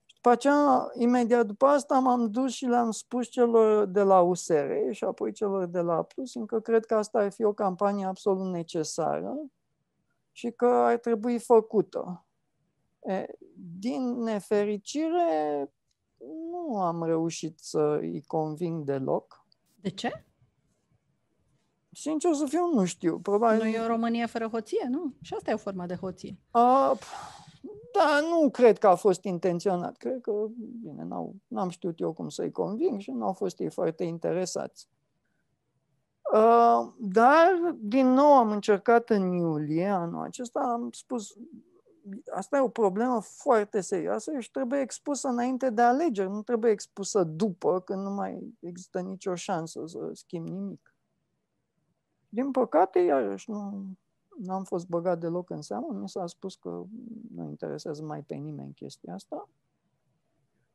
Și 0.06 0.16
după 0.16 0.30
aceea, 0.30 0.92
imediat 0.94 1.46
după 1.46 1.66
asta, 1.66 2.00
m-am 2.00 2.32
dus 2.32 2.52
și 2.52 2.66
le-am 2.66 2.92
spus 2.92 3.28
celor 3.28 3.86
de 3.86 4.02
la 4.02 4.22
USR 4.22 4.72
și 4.92 5.04
apoi 5.04 5.32
celor 5.32 5.66
de 5.66 5.80
la 5.80 6.04
Plus, 6.04 6.36
încă 6.36 6.60
cred 6.60 6.86
că 6.86 6.96
asta 6.96 7.20
ar 7.20 7.32
fi 7.32 7.44
o 7.44 7.54
campanie 7.54 8.06
absolut 8.06 8.52
necesară 8.52 9.38
și 10.32 10.52
că 10.52 10.66
ar 10.66 10.98
trebui 10.98 11.40
făcută. 11.40 12.26
E, 13.04 13.26
din 13.80 14.22
nefericire, 14.22 15.72
nu 16.52 16.82
am 16.82 17.04
reușit 17.04 17.60
să 17.60 17.98
îi 18.02 18.24
conving 18.28 18.84
deloc. 18.84 19.46
De 19.82 19.90
ce? 19.90 20.26
Sincer 21.96 22.34
să 22.34 22.46
fiu, 22.46 22.70
nu 22.74 22.86
știu. 22.86 23.20
Probabil... 23.20 23.62
Nu 23.62 23.68
e 23.68 23.80
o 23.80 23.88
Românie 23.88 24.26
fără 24.26 24.48
hoție, 24.48 24.88
nu? 24.90 25.14
Și 25.22 25.34
asta 25.34 25.52
e 25.52 25.54
o 25.54 25.58
formă 25.58 25.86
de 25.86 25.96
hoție. 25.96 26.38
A, 26.52 26.98
da, 27.94 28.20
nu 28.30 28.50
cred 28.50 28.78
că 28.78 28.88
a 28.88 28.96
fost 28.96 29.24
intenționat. 29.24 29.98
Cred 29.98 30.22
că, 30.22 30.32
bine, 30.82 31.04
n-au, 31.04 31.36
n-am 31.48 31.70
știut 31.70 32.00
eu 32.00 32.14
cum 32.14 32.30
să-i 32.30 32.52
conving 32.52 33.00
și 33.00 33.12
nu 33.12 33.26
au 33.26 33.34
fost 33.34 33.60
ei 33.60 33.70
foarte 33.70 34.04
interesați. 34.04 34.90
Uh, 36.34 36.94
dar, 37.00 37.76
din 37.80 38.08
nou, 38.08 38.34
am 38.34 38.52
încercat 38.52 39.10
în 39.10 39.32
iulie 39.32 39.88
anul 39.88 40.24
acesta, 40.24 40.60
am 40.60 40.90
spus, 40.92 41.34
asta 42.34 42.58
e 42.58 42.62
o 42.62 42.70
problemă 42.70 43.22
foarte 43.22 43.82
serioasă 43.82 44.32
și 44.40 44.52
trebuie 44.52 44.80
expusă 44.80 45.28
înainte 45.28 45.70
de 45.70 45.82
alegeri, 45.82 46.30
nu 46.30 46.42
trebuie 46.42 46.72
expusă 46.72 47.24
după, 47.24 47.80
când 47.80 48.02
nu 48.02 48.10
mai 48.10 48.54
există 48.60 49.00
nicio 49.00 49.36
șansă 49.36 49.84
să 49.86 50.10
schimb 50.14 50.48
nimic. 50.48 50.95
Din 52.36 52.52
păcate, 52.52 53.00
iarăși, 53.00 53.50
nu, 53.50 53.86
nu 54.38 54.54
am 54.54 54.64
fost 54.64 54.88
băgat 54.88 55.20
deloc 55.20 55.50
în 55.50 55.62
seamă, 55.62 55.88
mi 55.94 56.10
s-a 56.10 56.28
spus 56.28 56.56
că 56.56 56.84
nu 57.36 57.44
interesează 57.50 58.04
mai 58.04 58.24
pe 58.24 58.36
nimeni 58.36 58.74
chestia 58.74 59.14
asta. 59.14 59.50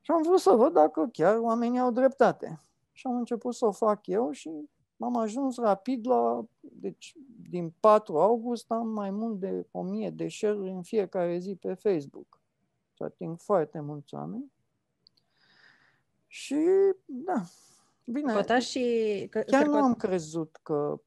Și 0.01 0.11
am 0.11 0.23
vrut 0.23 0.39
să 0.39 0.51
văd 0.51 0.73
dacă 0.73 1.09
chiar 1.13 1.39
oamenii 1.39 1.79
au 1.79 1.91
dreptate. 1.91 2.61
Și 2.93 3.07
am 3.07 3.17
început 3.17 3.55
să 3.55 3.67
o 3.67 3.71
fac 3.71 4.07
eu 4.07 4.31
și 4.31 4.51
am 4.99 5.17
ajuns 5.17 5.57
rapid 5.57 6.07
la, 6.07 6.45
deci 6.61 7.15
din 7.51 7.75
4 7.81 8.19
august 8.19 8.71
am 8.71 8.89
mai 8.89 9.11
mult 9.11 9.41
de 9.41 9.67
1000 9.71 10.11
de 10.11 10.29
share 10.29 10.71
în 10.71 10.83
fiecare 10.83 11.39
zi 11.39 11.55
pe 11.55 11.75
Facebook. 11.75 12.41
Și 12.93 13.03
ating 13.03 13.39
foarte 13.39 13.81
mulți 13.81 14.15
oameni. 14.15 14.53
Și, 16.27 16.57
da, 17.05 17.43
bine. 18.05 18.33
Cota 18.33 18.59
și... 18.59 19.27
Că, 19.31 19.41
chiar 19.41 19.67
nu 19.67 19.77
am 19.77 19.95
crezut 19.95 20.59
că, 20.63 21.01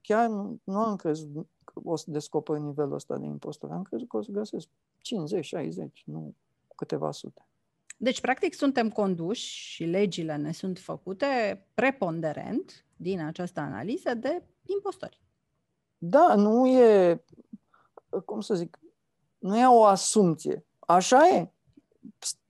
chiar 0.00 0.28
nu, 0.28 0.60
nu 0.64 0.78
am 0.78 0.96
crezut 0.96 1.48
că 1.64 1.80
o 1.84 1.96
să 1.96 2.10
descoper 2.10 2.56
nivelul 2.56 2.94
ăsta 2.94 3.16
de 3.16 3.26
impostor. 3.26 3.70
Am 3.70 3.82
crezut 3.82 4.08
că 4.08 4.16
o 4.16 4.22
să 4.22 4.30
găsesc 4.30 4.68
50, 4.98 5.44
60, 5.44 6.02
nu 6.06 6.34
câteva 6.76 7.10
sute. 7.10 7.44
Deci, 7.96 8.20
practic, 8.20 8.54
suntem 8.54 8.90
conduși 8.90 9.46
și 9.48 9.84
legile 9.84 10.36
ne 10.36 10.52
sunt 10.52 10.78
făcute 10.78 11.66
preponderent 11.74 12.84
din 12.96 13.20
această 13.20 13.60
analiză 13.60 14.14
de 14.14 14.42
impostori. 14.66 15.20
Da, 15.98 16.34
nu 16.34 16.66
e, 16.66 17.24
cum 18.24 18.40
să 18.40 18.54
zic, 18.54 18.78
nu 19.38 19.58
e 19.58 19.66
o 19.66 19.84
asumție. 19.84 20.64
Așa 20.78 21.28
e. 21.28 21.52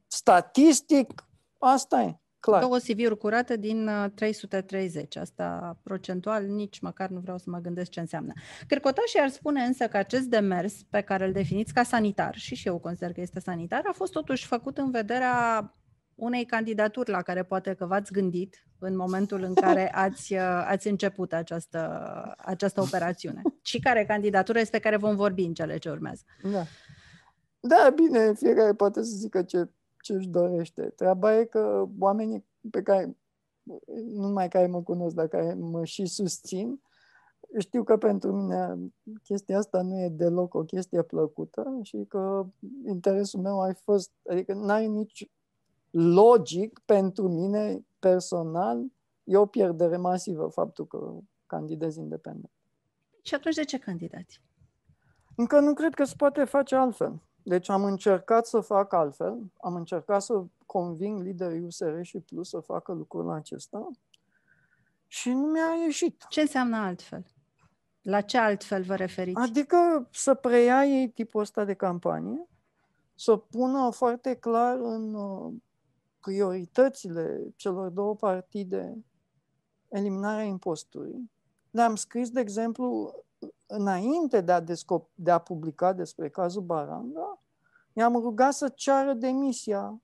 Statistic, 0.06 1.28
asta 1.58 2.02
e. 2.02 2.19
Clar. 2.40 2.60
Două 2.60 2.76
CV-uri 2.76 3.18
curate 3.18 3.56
din 3.56 3.90
330. 4.14 5.14
Uh, 5.14 5.20
Asta 5.20 5.78
procentual, 5.82 6.44
nici 6.44 6.80
măcar 6.80 7.08
nu 7.08 7.20
vreau 7.20 7.38
să 7.38 7.44
mă 7.50 7.58
gândesc 7.58 7.90
ce 7.90 8.00
înseamnă. 8.00 8.32
Cârcotașii 8.66 9.20
ar 9.20 9.28
spune 9.28 9.60
însă 9.62 9.88
că 9.88 9.96
acest 9.96 10.24
demers 10.24 10.82
pe 10.90 11.00
care 11.00 11.26
îl 11.26 11.32
definiți 11.32 11.72
ca 11.72 11.82
sanitar, 11.82 12.34
și 12.34 12.54
și 12.54 12.68
eu 12.68 12.78
consider 12.78 13.12
că 13.12 13.20
este 13.20 13.40
sanitar, 13.40 13.82
a 13.84 13.92
fost 13.92 14.12
totuși 14.12 14.46
făcut 14.46 14.78
în 14.78 14.90
vederea 14.90 15.74
unei 16.14 16.44
candidaturi 16.44 17.10
la 17.10 17.22
care 17.22 17.42
poate 17.42 17.74
că 17.74 17.86
v-ați 17.86 18.12
gândit 18.12 18.64
în 18.78 18.96
momentul 18.96 19.42
în 19.42 19.54
care 19.54 19.92
ați, 20.06 20.32
uh, 20.34 20.64
ați 20.66 20.88
început 20.88 21.32
această, 21.32 22.34
această 22.38 22.80
operațiune. 22.80 23.42
Și 23.62 23.78
care 23.78 24.04
candidatură 24.04 24.58
este 24.58 24.76
pe 24.76 24.82
care 24.82 24.96
vom 24.96 25.16
vorbi 25.16 25.42
în 25.42 25.54
cele 25.54 25.78
ce 25.78 25.90
urmează. 25.90 26.22
Da. 26.42 26.62
Da, 27.60 27.92
bine, 27.94 28.32
fiecare 28.34 28.72
poate 28.72 29.02
să 29.02 29.10
zică 29.16 29.42
ce, 29.42 29.68
ce 30.02 30.12
își 30.12 30.28
dorește. 30.28 30.82
Treaba 30.82 31.38
e 31.38 31.44
că 31.44 31.86
oamenii 31.98 32.44
pe 32.70 32.82
care, 32.82 33.16
nu 33.62 34.26
numai 34.26 34.48
care 34.48 34.66
mă 34.66 34.82
cunosc, 34.82 35.14
dar 35.14 35.26
care 35.26 35.54
mă 35.54 35.84
și 35.84 36.06
susțin, 36.06 36.80
știu 37.58 37.82
că 37.82 37.96
pentru 37.96 38.32
mine 38.32 38.78
chestia 39.22 39.58
asta 39.58 39.82
nu 39.82 39.98
e 39.98 40.08
deloc 40.08 40.54
o 40.54 40.64
chestie 40.64 41.02
plăcută 41.02 41.78
și 41.82 42.04
că 42.08 42.46
interesul 42.86 43.40
meu 43.40 43.60
a 43.60 43.72
fost, 43.82 44.10
adică 44.30 44.54
n-ai 44.54 44.88
nici 44.88 45.30
logic 45.90 46.80
pentru 46.84 47.28
mine 47.28 47.84
personal 47.98 48.84
e 49.24 49.36
o 49.36 49.46
pierdere 49.46 49.96
masivă 49.96 50.46
faptul 50.46 50.86
că 50.86 51.18
candidez 51.46 51.96
independent. 51.96 52.50
Și 53.22 53.34
atunci 53.34 53.54
de 53.54 53.64
ce 53.64 53.78
candidați? 53.78 54.40
Încă 55.36 55.60
nu 55.60 55.74
cred 55.74 55.94
că 55.94 56.04
se 56.04 56.14
poate 56.16 56.44
face 56.44 56.74
altfel. 56.74 57.22
Deci 57.42 57.68
am 57.68 57.84
încercat 57.84 58.46
să 58.46 58.60
fac 58.60 58.92
altfel, 58.92 59.38
am 59.60 59.74
încercat 59.74 60.22
să 60.22 60.44
conving 60.66 61.22
liderii 61.22 61.60
USR 61.60 62.00
și 62.02 62.18
Plus 62.18 62.48
să 62.48 62.60
facă 62.60 62.92
lucrul 62.92 63.30
acesta 63.30 63.90
și 65.06 65.30
nu 65.32 65.46
mi-a 65.46 65.74
ieșit. 65.84 66.24
Ce 66.28 66.40
înseamnă 66.40 66.76
altfel? 66.76 67.24
La 68.02 68.20
ce 68.20 68.38
altfel 68.38 68.82
vă 68.82 68.94
referiți? 68.94 69.40
Adică 69.40 70.08
să 70.12 70.34
preia 70.34 70.84
ei 70.84 71.08
tipul 71.08 71.40
ăsta 71.40 71.64
de 71.64 71.74
campanie, 71.74 72.46
să 73.14 73.36
pună 73.36 73.90
foarte 73.90 74.34
clar 74.34 74.78
în 74.78 75.14
uh, 75.14 75.52
prioritățile 76.20 77.52
celor 77.56 77.88
două 77.88 78.14
partide 78.14 79.04
eliminarea 79.88 80.44
imposturii. 80.44 81.30
Le-am 81.70 81.96
scris, 81.96 82.30
de 82.30 82.40
exemplu, 82.40 83.14
înainte 83.70 84.40
de 84.40 84.52
a, 84.52 84.62
descop- 84.62 85.14
de 85.14 85.30
a 85.30 85.38
publica 85.38 85.92
despre 85.92 86.28
cazul 86.28 86.62
Baranga, 86.62 87.42
i-am 87.92 88.12
rugat 88.12 88.52
să 88.52 88.68
ceară 88.68 89.12
demisia 89.12 90.00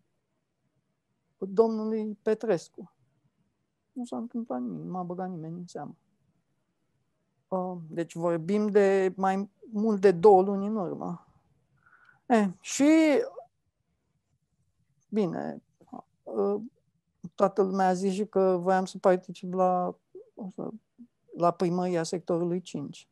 domnului 1.39 2.19
Petrescu. 2.23 2.93
Nu 3.93 4.05
s-a 4.05 4.17
întâmplat 4.17 4.61
nimic, 4.61 4.85
nu 4.85 4.91
m-a 4.91 5.03
băgat 5.03 5.31
nimeni 5.31 5.59
în 5.59 5.67
seamă. 5.67 5.97
Uh, 7.49 7.77
deci 7.89 8.15
vorbim 8.15 8.69
de 8.69 9.13
mai 9.17 9.51
mult 9.73 10.01
de 10.01 10.13
două 10.13 10.43
luni 10.43 10.67
în 10.67 10.77
urmă. 10.77 11.27
Eh, 12.27 12.49
și, 12.61 12.85
bine, 15.09 15.63
uh, 16.23 16.61
toată 17.35 17.63
lumea 17.63 17.89
a 17.89 17.93
zis 17.93 18.13
și 18.13 18.27
că 18.27 18.57
voiam 18.61 18.85
să 18.85 18.99
particip 18.99 19.53
la, 19.53 19.99
la 21.37 21.51
primăria 21.51 22.03
sectorului 22.03 22.61
5. 22.61 23.09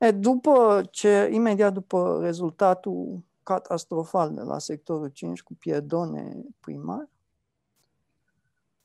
E, 0.00 0.10
după 0.10 0.82
ce, 0.90 1.30
imediat 1.32 1.72
după 1.72 2.18
rezultatul 2.20 3.22
catastrofal 3.42 4.34
de 4.34 4.40
la 4.40 4.58
sectorul 4.58 5.08
5 5.08 5.42
cu 5.42 5.54
Piedone 5.54 6.36
primar, 6.60 7.08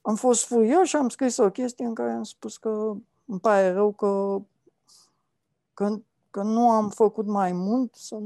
am 0.02 0.16
fost 0.16 0.46
furios 0.46 0.88
și 0.88 0.96
am 0.96 1.10
scris 1.10 1.38
o 1.38 1.50
chestie 1.50 1.86
în 1.86 1.94
care 1.94 2.12
am 2.12 2.24
spus 2.24 2.58
că 2.58 2.94
îmi 3.26 3.40
pare 3.40 3.72
rău 3.72 3.92
că, 3.92 4.42
că, 5.74 5.96
că 6.32 6.42
nu 6.42 6.70
am 6.70 6.90
făcut 6.90 7.26
mai 7.26 7.52
mult 7.52 7.96
să, 7.96 8.18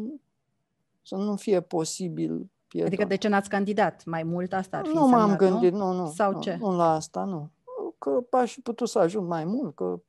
să 1.01 1.15
nu 1.15 1.35
fie 1.35 1.61
posibil 1.61 2.49
Piedone. 2.67 2.93
Adică 2.93 3.07
de 3.07 3.15
ce 3.15 3.27
n-ați 3.27 3.49
candidat? 3.49 4.05
Mai 4.05 4.23
mult 4.23 4.53
asta 4.53 4.77
ar 4.77 4.85
fi 4.85 4.93
Nu 4.93 5.07
m-am 5.07 5.35
gândit, 5.35 5.73
nu, 5.73 5.93
nu. 5.93 6.07
Sau 6.07 6.31
nu, 6.31 6.39
ce? 6.39 6.57
Nu 6.59 6.75
la 6.75 6.93
asta, 6.93 7.23
nu. 7.23 7.49
Că 7.97 8.37
aș 8.37 8.53
fi 8.53 8.61
putut 8.61 8.89
să 8.89 8.99
ajung 8.99 9.27
mai 9.27 9.45
mult, 9.45 9.75
că 9.75 9.99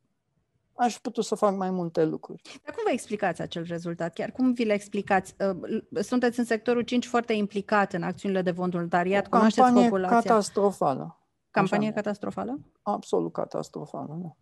aș 0.81 0.93
fi 0.93 1.01
putut 1.01 1.23
să 1.23 1.35
fac 1.35 1.55
mai 1.55 1.69
multe 1.69 2.05
lucruri. 2.05 2.41
Dar 2.63 2.75
cum 2.75 2.83
vă 2.85 2.91
explicați 2.91 3.41
acel 3.41 3.63
rezultat? 3.63 4.13
Chiar 4.13 4.31
cum 4.31 4.53
vi 4.53 4.63
le 4.63 4.73
explicați? 4.73 5.35
Uh, 5.39 6.03
sunteți 6.03 6.39
în 6.39 6.45
sectorul 6.45 6.81
5 6.81 7.07
foarte 7.07 7.33
implicat 7.33 7.93
în 7.93 8.03
acțiunile 8.03 8.41
de 8.41 8.51
voluntariat, 8.51 9.27
cunoașteți 9.27 9.71
populația. 9.71 10.19
catastrofală. 10.19 11.15
Campanie 11.51 11.87
Așa, 11.87 11.95
catastrofală? 11.95 12.59
Absolut 12.81 13.33
catastrofală, 13.33 14.19
da. 14.21 14.35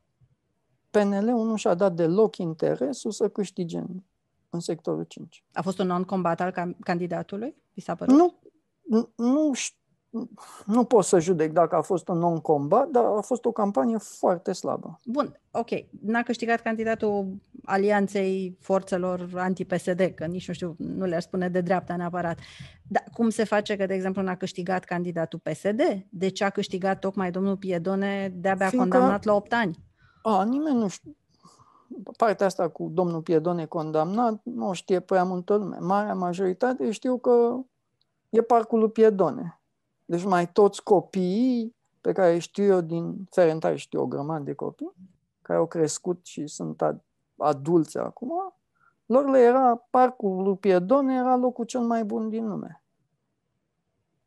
PNL-ul 0.89 1.45
nu 1.45 1.55
și-a 1.55 1.73
dat 1.73 1.93
deloc 1.93 2.37
interesul 2.37 3.11
să 3.11 3.29
câștige 3.29 3.77
în, 3.77 4.03
în 4.49 4.59
sectorul 4.59 5.03
5. 5.03 5.43
A 5.53 5.61
fost 5.61 5.79
un 5.79 5.87
non-combat 5.87 6.41
al 6.41 6.75
candidatului? 6.79 7.55
Vi 7.73 7.81
s-a 7.81 7.95
părut? 7.95 8.15
Nu, 8.15 8.39
nu, 8.81 9.09
nu 9.15 9.53
știu 9.53 9.78
nu 10.65 10.83
pot 10.83 11.03
să 11.03 11.19
judec 11.19 11.51
dacă 11.51 11.75
a 11.75 11.81
fost 11.81 12.07
un 12.07 12.17
non-combat, 12.17 12.87
dar 12.87 13.03
a 13.05 13.21
fost 13.21 13.45
o 13.45 13.51
campanie 13.51 13.97
foarte 13.97 14.51
slabă. 14.51 14.99
Bun, 15.05 15.39
ok. 15.51 15.69
N-a 16.01 16.21
câștigat 16.21 16.61
candidatul 16.61 17.35
alianței 17.65 18.57
forțelor 18.59 19.29
anti-PSD, 19.35 20.11
că 20.15 20.25
nici 20.25 20.47
nu 20.47 20.53
știu, 20.53 20.75
nu 20.77 21.05
le-ar 21.05 21.21
spune 21.21 21.49
de 21.49 21.61
dreapta 21.61 21.95
neapărat. 21.95 22.39
Dar 22.87 23.03
cum 23.13 23.29
se 23.29 23.43
face 23.43 23.75
că, 23.75 23.85
de 23.85 23.93
exemplu, 23.93 24.21
n-a 24.21 24.35
câștigat 24.35 24.83
candidatul 24.83 25.39
PSD? 25.39 25.81
De 26.09 26.29
ce 26.29 26.43
a 26.43 26.49
câștigat 26.49 26.99
tocmai 26.99 27.31
domnul 27.31 27.57
Piedone 27.57 28.33
de-abia 28.35 28.67
Fiindcă... 28.67 28.89
condamnat 28.89 29.23
la 29.23 29.33
8 29.33 29.53
ani? 29.53 29.77
A, 30.21 30.43
nimeni 30.43 30.77
nu 30.77 30.87
știu. 30.87 31.15
Partea 32.17 32.45
asta 32.45 32.69
cu 32.69 32.89
domnul 32.93 33.21
Piedone 33.21 33.65
condamnat 33.65 34.41
nu 34.43 34.73
știe 34.73 34.99
prea 34.99 35.23
multă 35.23 35.55
lume. 35.55 35.77
Marea 35.79 36.13
majoritate 36.13 36.91
știu 36.91 37.17
că 37.17 37.59
e 38.29 38.41
parcul 38.41 38.79
lui 38.79 38.89
Piedone 38.89 39.58
deci 40.09 40.23
mai 40.23 40.51
toți 40.51 40.83
copiii 40.83 41.75
pe 42.01 42.11
care 42.11 42.37
știu 42.37 42.63
eu 42.63 42.81
din 42.81 43.27
Ferentari, 43.29 43.77
știu 43.77 44.01
o 44.01 44.07
grămadă 44.07 44.43
de 44.43 44.53
copii, 44.53 44.93
care 45.41 45.59
au 45.59 45.67
crescut 45.67 46.25
și 46.25 46.47
sunt 46.47 46.83
adulți 47.37 47.97
acum, 47.97 48.31
lor 49.05 49.29
le 49.29 49.39
era 49.39 49.75
parcul 49.89 50.43
lui 50.43 50.57
Piedone 50.57 51.15
era 51.15 51.35
locul 51.35 51.65
cel 51.65 51.81
mai 51.81 52.03
bun 52.03 52.29
din 52.29 52.47
lume. 52.47 52.83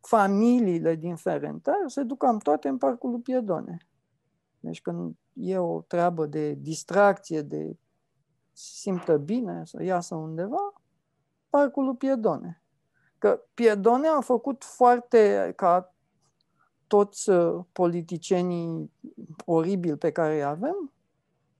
Familiile 0.00 0.94
din 0.94 1.16
Ferentari 1.16 1.90
se 1.90 2.02
duc 2.02 2.18
cam 2.18 2.38
toate 2.38 2.68
în 2.68 2.78
parcul 2.78 3.10
lui 3.10 3.20
Piedone. 3.20 3.86
Deci 4.60 4.82
când 4.82 5.16
e 5.32 5.58
o 5.58 5.80
treabă 5.80 6.26
de 6.26 6.52
distracție, 6.52 7.42
de 7.42 7.76
simtă 8.52 9.16
bine, 9.16 9.64
să 9.64 9.82
iasă 9.82 10.14
undeva, 10.14 10.72
parcul 11.50 11.84
lui 11.84 11.96
Piedone. 11.96 12.61
Că 13.22 13.42
Piedone 13.54 14.08
a 14.08 14.20
făcut 14.20 14.64
foarte, 14.64 15.52
ca 15.56 15.94
toți 16.86 17.30
uh, 17.30 17.64
politicienii 17.72 18.92
oribili 19.44 19.96
pe 19.96 20.12
care 20.12 20.34
îi 20.34 20.44
avem, 20.44 20.92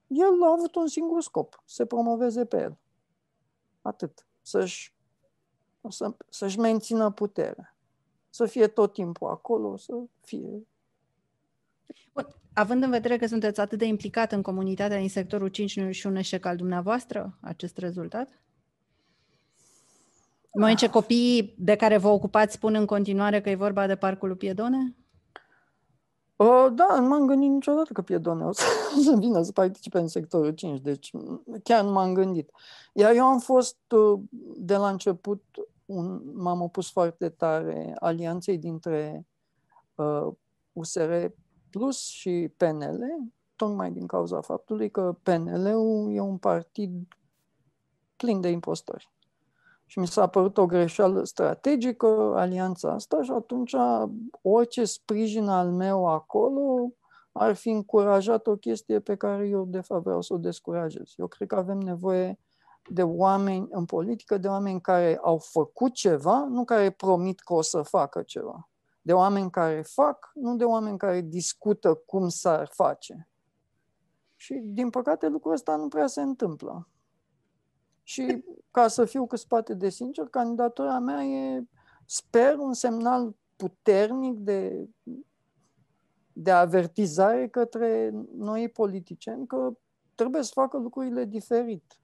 el 0.07 0.42
a 0.42 0.53
avut 0.53 0.75
un 0.75 0.87
singur 0.87 1.22
scop, 1.22 1.62
să 1.64 1.85
promoveze 1.85 2.44
pe 2.44 2.61
el. 2.61 2.77
Atât. 3.83 4.27
Să-și 4.40 4.94
să, 5.88 6.16
să-și 6.29 6.59
mențină 6.59 7.11
puterea. 7.11 7.77
Să 8.31 8.46
fie 8.46 8.66
tot 8.66 8.92
timpul 8.92 9.29
acolo, 9.29 9.77
să 9.77 9.92
fie 10.20 10.66
Bun. 12.12 12.27
Având 12.53 12.83
în 12.83 12.90
vedere 12.90 13.16
că 13.16 13.27
sunteți 13.27 13.61
atât 13.61 13.79
de 13.79 13.85
implicat 13.85 14.33
în 14.33 14.42
comunitatea 14.42 14.98
din 14.98 15.09
sectorul 15.09 15.48
5, 15.48 15.77
nu 15.77 15.90
și 15.90 16.07
un 16.07 16.16
eșec 16.16 16.44
al 16.44 16.57
dumneavoastră 16.57 17.38
acest 17.40 17.79
rezultat? 17.79 18.42
În 20.54 20.60
moment 20.60 20.78
ce 20.78 20.90
copiii 20.90 21.54
de 21.58 21.76
care 21.76 21.96
vă 21.96 22.08
ocupați 22.08 22.54
spun 22.54 22.74
în 22.74 22.86
continuare 22.86 23.40
că 23.40 23.50
e 23.50 23.54
vorba 23.54 23.86
de 23.86 23.96
parcul 23.96 24.28
lui 24.28 24.36
Piedone? 24.36 24.96
Uh, 26.36 26.66
da, 26.72 27.00
nu 27.00 27.08
m-am 27.08 27.26
gândit 27.26 27.50
niciodată 27.50 27.92
că 27.92 28.02
Piedone 28.02 28.44
o 28.44 28.52
să, 28.52 28.64
să 29.04 29.16
vină 29.18 29.42
să 29.42 29.52
participe 29.52 29.98
în 29.98 30.08
sectorul 30.08 30.50
5, 30.50 30.80
deci 30.80 31.10
chiar 31.62 31.84
nu 31.84 31.90
m-am 31.90 32.14
gândit. 32.14 32.50
Iar 32.92 33.14
eu 33.14 33.24
am 33.24 33.38
fost 33.38 33.78
uh, 33.92 34.20
de 34.56 34.76
la 34.76 34.88
început, 34.88 35.44
un, 35.86 36.22
m-am 36.34 36.60
opus 36.60 36.90
foarte 36.90 37.28
tare 37.28 37.96
alianței 37.98 38.58
dintre 38.58 39.26
uh, 39.94 40.26
USR 40.72 41.12
Plus 41.70 42.06
și 42.06 42.52
PNL, 42.56 43.00
tocmai 43.56 43.90
din 43.90 44.06
cauza 44.06 44.40
faptului 44.40 44.90
că 44.90 45.16
PNL-ul 45.22 46.14
e 46.14 46.20
un 46.20 46.38
partid 46.38 46.90
plin 48.16 48.40
de 48.40 48.48
impostori. 48.48 49.10
Și 49.92 49.98
mi 49.98 50.07
s-a 50.07 50.26
părut 50.26 50.59
o 50.59 50.66
greșeală 50.66 51.24
strategică 51.24 52.33
alianța 52.37 52.92
asta 52.92 53.22
și 53.22 53.31
atunci 53.31 53.74
orice 54.42 54.85
sprijin 54.85 55.48
al 55.48 55.70
meu 55.70 56.09
acolo 56.09 56.92
ar 57.33 57.55
fi 57.55 57.70
încurajat 57.70 58.46
o 58.46 58.57
chestie 58.57 59.00
pe 59.00 59.14
care 59.14 59.48
eu 59.48 59.64
de 59.64 59.81
fapt 59.81 60.02
vreau 60.02 60.22
să 60.22 60.35
o 60.35 60.38
descurajez. 60.38 61.12
Eu 61.16 61.26
cred 61.26 61.48
că 61.48 61.55
avem 61.55 61.78
nevoie 61.78 62.38
de 62.90 63.02
oameni 63.02 63.68
în 63.70 63.85
politică, 63.85 64.38
de 64.38 64.48
oameni 64.48 64.81
care 64.81 65.18
au 65.22 65.38
făcut 65.38 65.92
ceva, 65.92 66.44
nu 66.44 66.64
care 66.64 66.90
promit 66.90 67.40
că 67.40 67.52
o 67.52 67.62
să 67.62 67.83
facă 67.83 68.22
ceva 68.22 68.68
de 69.02 69.12
oameni 69.12 69.50
care 69.50 69.83
fac, 69.83 70.31
nu 70.35 70.57
de 70.57 70.64
oameni 70.64 70.98
care 70.98 71.20
discută 71.20 71.94
cum 71.94 72.28
s-ar 72.28 72.70
face. 72.72 73.28
Și, 74.37 74.55
din 74.64 74.90
păcate, 74.90 75.28
lucrul 75.28 75.52
ăsta 75.52 75.76
nu 75.76 75.88
prea 75.88 76.07
se 76.07 76.20
întâmplă. 76.20 76.88
Și, 78.12 78.44
ca 78.70 78.88
să 78.88 79.05
fiu 79.05 79.27
cât 79.27 79.42
poate 79.42 79.75
de 79.75 79.88
sincer, 79.88 80.27
candidatura 80.27 80.98
mea 80.98 81.25
e, 81.25 81.64
sper, 82.07 82.57
un 82.59 82.72
semnal 82.72 83.35
puternic 83.57 84.38
de, 84.38 84.88
de 86.33 86.51
avertizare 86.51 87.48
către 87.48 88.14
noi 88.37 88.68
politicieni 88.68 89.46
că 89.46 89.72
trebuie 90.14 90.42
să 90.42 90.51
facă 90.55 90.79
lucrurile 90.79 91.25
diferit. 91.25 91.98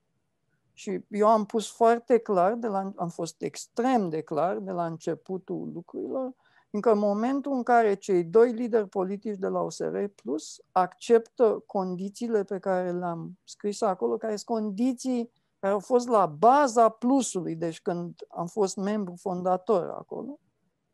Și 0.73 0.99
eu 1.09 1.27
am 1.27 1.45
pus 1.45 1.71
foarte 1.71 2.17
clar, 2.17 2.53
de 2.53 2.67
la, 2.67 2.91
am 2.95 3.09
fost 3.09 3.41
extrem 3.41 4.09
de 4.09 4.21
clar 4.21 4.57
de 4.57 4.71
la 4.71 4.85
începutul 4.85 5.71
lucrurilor, 5.73 6.33
Încă 6.71 6.91
în 6.91 6.99
momentul 6.99 7.51
în 7.51 7.63
care 7.63 7.93
cei 7.93 8.23
doi 8.23 8.51
lideri 8.51 8.89
politici 8.89 9.37
de 9.37 9.47
la 9.47 9.59
OSR 9.59 10.03
Plus 10.15 10.61
acceptă 10.71 11.63
condițiile 11.65 12.43
pe 12.43 12.59
care 12.59 12.91
le-am 12.91 13.37
scris 13.43 13.81
acolo, 13.81 14.17
care 14.17 14.35
sunt 14.35 14.59
condiții 14.59 15.31
care 15.59 15.73
au 15.73 15.79
fost 15.79 16.07
la 16.07 16.25
baza 16.25 16.89
plusului, 16.89 17.55
deci 17.55 17.81
când 17.81 18.15
am 18.29 18.47
fost 18.47 18.75
membru 18.75 19.15
fondator 19.15 19.89
acolo, 19.89 20.39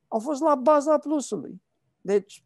au 0.08 0.20
fost 0.20 0.42
la 0.42 0.56
baza 0.56 0.98
plusului. 0.98 1.62
Deci, 2.02 2.46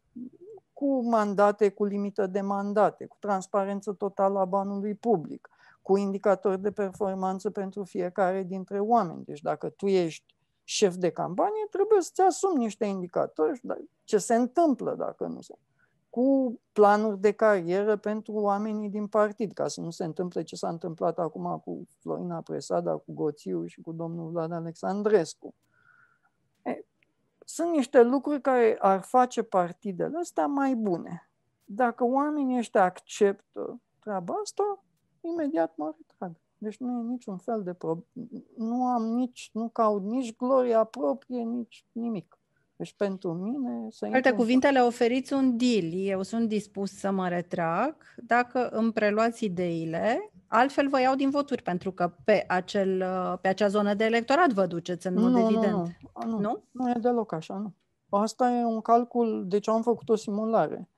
cu 0.72 1.08
mandate, 1.08 1.70
cu 1.70 1.84
limită 1.84 2.26
de 2.26 2.40
mandate, 2.40 3.06
cu 3.06 3.16
transparență 3.20 3.92
totală 3.92 4.38
a 4.38 4.44
banului 4.44 4.94
public, 4.94 5.48
cu 5.82 5.96
indicatori 5.96 6.60
de 6.60 6.72
performanță 6.72 7.50
pentru 7.50 7.84
fiecare 7.84 8.42
dintre 8.42 8.80
oameni. 8.80 9.24
Deci 9.24 9.40
dacă 9.40 9.68
tu 9.68 9.86
ești 9.86 10.34
șef 10.64 10.94
de 10.94 11.10
campanie, 11.10 11.66
trebuie 11.70 12.00
să-ți 12.00 12.20
asumi 12.20 12.62
niște 12.62 12.84
indicatori 12.84 13.60
ce 14.04 14.18
se 14.18 14.34
întâmplă 14.34 14.94
dacă 14.94 15.26
nu 15.26 15.40
se 15.40 15.54
cu 16.10 16.60
planuri 16.72 17.20
de 17.20 17.32
carieră 17.32 17.96
pentru 17.96 18.32
oamenii 18.32 18.88
din 18.88 19.06
partid, 19.06 19.52
ca 19.52 19.68
să 19.68 19.80
nu 19.80 19.90
se 19.90 20.04
întâmple 20.04 20.42
ce 20.42 20.56
s-a 20.56 20.68
întâmplat 20.68 21.18
acum 21.18 21.60
cu 21.64 21.88
Florina 21.98 22.40
Presada, 22.40 22.92
cu 22.92 23.12
Goțiu 23.12 23.66
și 23.66 23.80
cu 23.80 23.92
domnul 23.92 24.30
Vlad 24.30 24.52
Alexandrescu. 24.52 25.54
E, 26.62 26.84
sunt 27.44 27.70
niște 27.70 28.02
lucruri 28.02 28.40
care 28.40 28.76
ar 28.80 29.00
face 29.00 29.42
partidele 29.42 30.18
astea 30.18 30.46
mai 30.46 30.74
bune. 30.74 31.30
Dacă 31.64 32.04
oamenii 32.04 32.58
ăștia 32.58 32.84
acceptă 32.84 33.80
treaba 34.00 34.34
asta, 34.42 34.84
imediat 35.20 35.76
mă 35.76 35.94
retrag. 35.96 36.36
Deci 36.58 36.78
nu 36.78 36.98
e 36.98 37.02
niciun 37.02 37.36
fel 37.36 37.62
de 37.62 37.72
problemă. 37.72 38.06
Nu 38.56 38.86
am 38.86 39.02
nici, 39.02 39.50
nu 39.52 39.68
caut 39.68 40.02
nici 40.02 40.36
gloria 40.36 40.84
proprie, 40.84 41.42
nici 41.42 41.86
nimic. 41.92 42.39
Deci 42.80 42.94
pentru 42.96 43.32
mine 43.32 43.86
să 43.90 44.08
Alte 44.12 44.32
cuvinte, 44.32 44.70
le 44.70 44.80
oferiți 44.80 45.32
un 45.32 45.56
deal. 45.56 45.92
Eu 45.92 46.22
sunt 46.22 46.48
dispus 46.48 46.98
să 46.98 47.10
mă 47.10 47.28
retrag 47.28 47.94
dacă 48.16 48.68
îmi 48.68 48.92
preluați 48.92 49.44
ideile, 49.44 50.30
altfel 50.46 50.88
vă 50.88 51.00
iau 51.00 51.14
din 51.14 51.30
voturi, 51.30 51.62
pentru 51.62 51.92
că 51.92 52.12
pe, 52.24 52.44
acel, 52.48 53.04
pe 53.40 53.48
acea 53.48 53.68
zonă 53.68 53.94
de 53.94 54.04
electorat 54.04 54.52
vă 54.52 54.66
duceți 54.66 55.06
în 55.06 55.14
mod 55.14 55.30
nu, 55.30 55.38
evident. 55.38 55.72
Nu, 55.72 55.90
nu, 56.26 56.38
nu, 56.38 56.62
nu 56.70 56.90
e 56.90 56.94
deloc 57.00 57.32
așa, 57.32 57.54
nu. 57.54 57.72
Asta 58.08 58.50
e 58.50 58.64
un 58.64 58.80
calcul, 58.80 59.44
deci 59.48 59.68
am 59.68 59.82
făcut 59.82 60.08
o 60.08 60.16
simulare. 60.16 60.88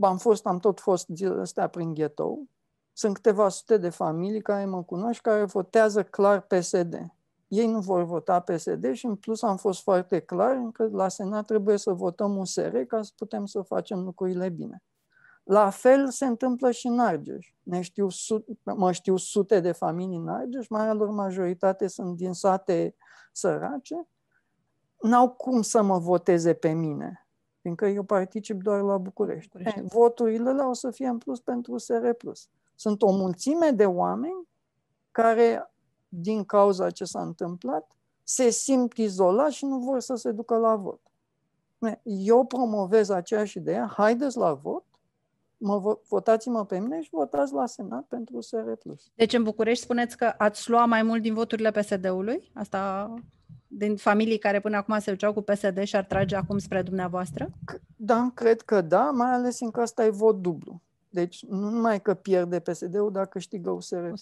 Am 0.00 0.18
fost, 0.18 0.46
am 0.46 0.58
tot 0.58 0.80
fost 0.80 1.08
zilele 1.08 1.40
astea 1.40 1.66
prin 1.66 1.94
ghetou 1.94 2.48
sunt 2.92 3.14
câteva 3.14 3.48
sute 3.48 3.76
de 3.76 3.88
familii 3.88 4.42
care 4.42 4.64
mă 4.64 4.82
cunosc 4.82 5.20
care 5.20 5.44
votează 5.44 6.02
clar 6.02 6.40
PSD. 6.40 7.12
Ei 7.48 7.66
nu 7.66 7.80
vor 7.80 8.02
vota 8.02 8.40
PSD 8.40 8.92
și 8.92 9.06
în 9.06 9.16
plus 9.16 9.42
am 9.42 9.56
fost 9.56 9.82
foarte 9.82 10.20
clar 10.20 10.68
că 10.72 10.88
la 10.92 11.08
Senat 11.08 11.46
trebuie 11.46 11.76
să 11.76 11.92
votăm 11.92 12.36
USR 12.36 12.76
ca 12.76 13.02
să 13.02 13.12
putem 13.16 13.46
să 13.46 13.62
facem 13.62 13.98
lucrurile 13.98 14.48
bine. 14.48 14.82
La 15.42 15.70
fel 15.70 16.10
se 16.10 16.26
întâmplă 16.26 16.70
și 16.70 16.86
în 16.86 16.98
Argeș. 16.98 17.54
Ne 17.62 17.80
știu, 17.80 18.08
mă 18.62 18.92
știu 18.92 19.16
sute 19.16 19.60
de 19.60 19.72
familii 19.72 20.16
în 20.16 20.28
Argeș, 20.28 20.68
marea 20.68 20.92
lor 20.92 21.08
majoritate 21.08 21.86
sunt 21.86 22.16
din 22.16 22.32
sate 22.32 22.94
sărace. 23.32 24.08
N-au 25.00 25.30
cum 25.30 25.62
să 25.62 25.82
mă 25.82 25.98
voteze 25.98 26.54
pe 26.54 26.72
mine, 26.72 27.28
fiindcă 27.60 27.86
eu 27.86 28.02
particip 28.02 28.62
doar 28.62 28.80
la 28.80 28.98
București. 28.98 29.50
București. 29.52 29.80
voturile 29.80 30.50
o 30.50 30.72
să 30.72 30.90
fie 30.90 31.08
în 31.08 31.18
plus 31.18 31.40
pentru 31.40 31.72
USR+. 31.72 32.10
Sunt 32.74 33.02
o 33.02 33.10
mulțime 33.10 33.70
de 33.70 33.86
oameni 33.86 34.48
care, 35.10 35.72
din 36.08 36.44
cauza 36.44 36.90
ce 36.90 37.04
s-a 37.04 37.20
întâmplat, 37.22 37.96
se 38.22 38.50
simt 38.50 38.96
izolați 38.96 39.56
și 39.56 39.64
nu 39.64 39.78
vor 39.78 40.00
să 40.00 40.14
se 40.14 40.30
ducă 40.30 40.56
la 40.56 40.76
vot. 40.76 41.00
Eu 42.02 42.44
promovez 42.44 43.08
aceeași 43.08 43.58
idee, 43.58 43.88
haideți 43.96 44.36
la 44.36 44.52
vot, 44.52 44.84
mă, 45.56 45.98
votați-mă 46.08 46.64
pe 46.64 46.78
mine 46.78 47.02
și 47.02 47.08
votați 47.12 47.52
la 47.52 47.66
Senat 47.66 48.04
pentru 48.04 48.40
SR+. 48.40 48.72
Deci 49.14 49.32
în 49.32 49.42
București 49.42 49.84
spuneți 49.84 50.16
că 50.16 50.34
ați 50.38 50.70
lua 50.70 50.84
mai 50.84 51.02
mult 51.02 51.22
din 51.22 51.34
voturile 51.34 51.70
PSD-ului? 51.70 52.50
Asta 52.54 53.14
din 53.66 53.96
familii 53.96 54.38
care 54.38 54.60
până 54.60 54.76
acum 54.76 54.98
se 54.98 55.10
duceau 55.10 55.32
cu 55.32 55.40
PSD 55.42 55.82
și 55.82 55.96
ar 55.96 56.04
trage 56.04 56.36
acum 56.36 56.58
spre 56.58 56.82
dumneavoastră? 56.82 57.50
Da, 57.96 58.30
cred 58.34 58.60
că 58.60 58.80
da, 58.80 59.10
mai 59.10 59.30
ales 59.30 59.60
în 59.60 59.70
că 59.70 59.80
asta 59.80 60.04
e 60.04 60.10
vot 60.10 60.40
dublu. 60.40 60.80
Deci 61.08 61.44
nu 61.44 61.70
numai 61.70 62.02
că 62.02 62.14
pierde 62.14 62.60
PSD-ul, 62.60 63.12
dar 63.12 63.26
câștigă 63.26 63.70
USR+. 63.70 64.12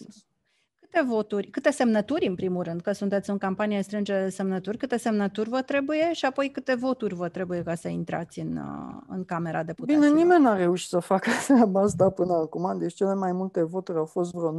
Câte 0.96 1.08
voturi, 1.08 1.46
câte 1.46 1.70
semnături 1.70 2.26
în 2.26 2.34
primul 2.34 2.62
rând, 2.62 2.80
că 2.80 2.92
sunteți 2.92 3.30
în 3.30 3.38
campanie 3.38 3.82
strângere 3.82 4.22
de 4.22 4.28
semnături, 4.28 4.76
câte 4.76 4.96
semnături 4.96 5.48
vă 5.48 5.62
trebuie 5.62 6.12
și 6.12 6.24
apoi 6.24 6.50
câte 6.50 6.74
voturi 6.74 7.14
vă 7.14 7.28
trebuie 7.28 7.62
ca 7.62 7.74
să 7.74 7.88
intrați 7.88 8.40
în, 8.40 8.56
uh, 8.56 9.02
în 9.08 9.24
Camera 9.24 9.62
Deputaților? 9.62 10.08
Bine, 10.08 10.20
nimeni 10.20 10.42
n-a 10.42 10.56
reușit 10.56 10.88
să 10.88 10.98
facă 10.98 11.30
treaba 11.46 11.80
asta 11.80 12.10
până 12.10 12.32
acum, 12.32 12.78
deci 12.78 12.94
cele 12.94 13.14
mai 13.14 13.32
multe 13.32 13.62
voturi 13.62 13.98
au 13.98 14.04
fost 14.04 14.32
vreo 14.32 14.52
9.000, 14.52 14.58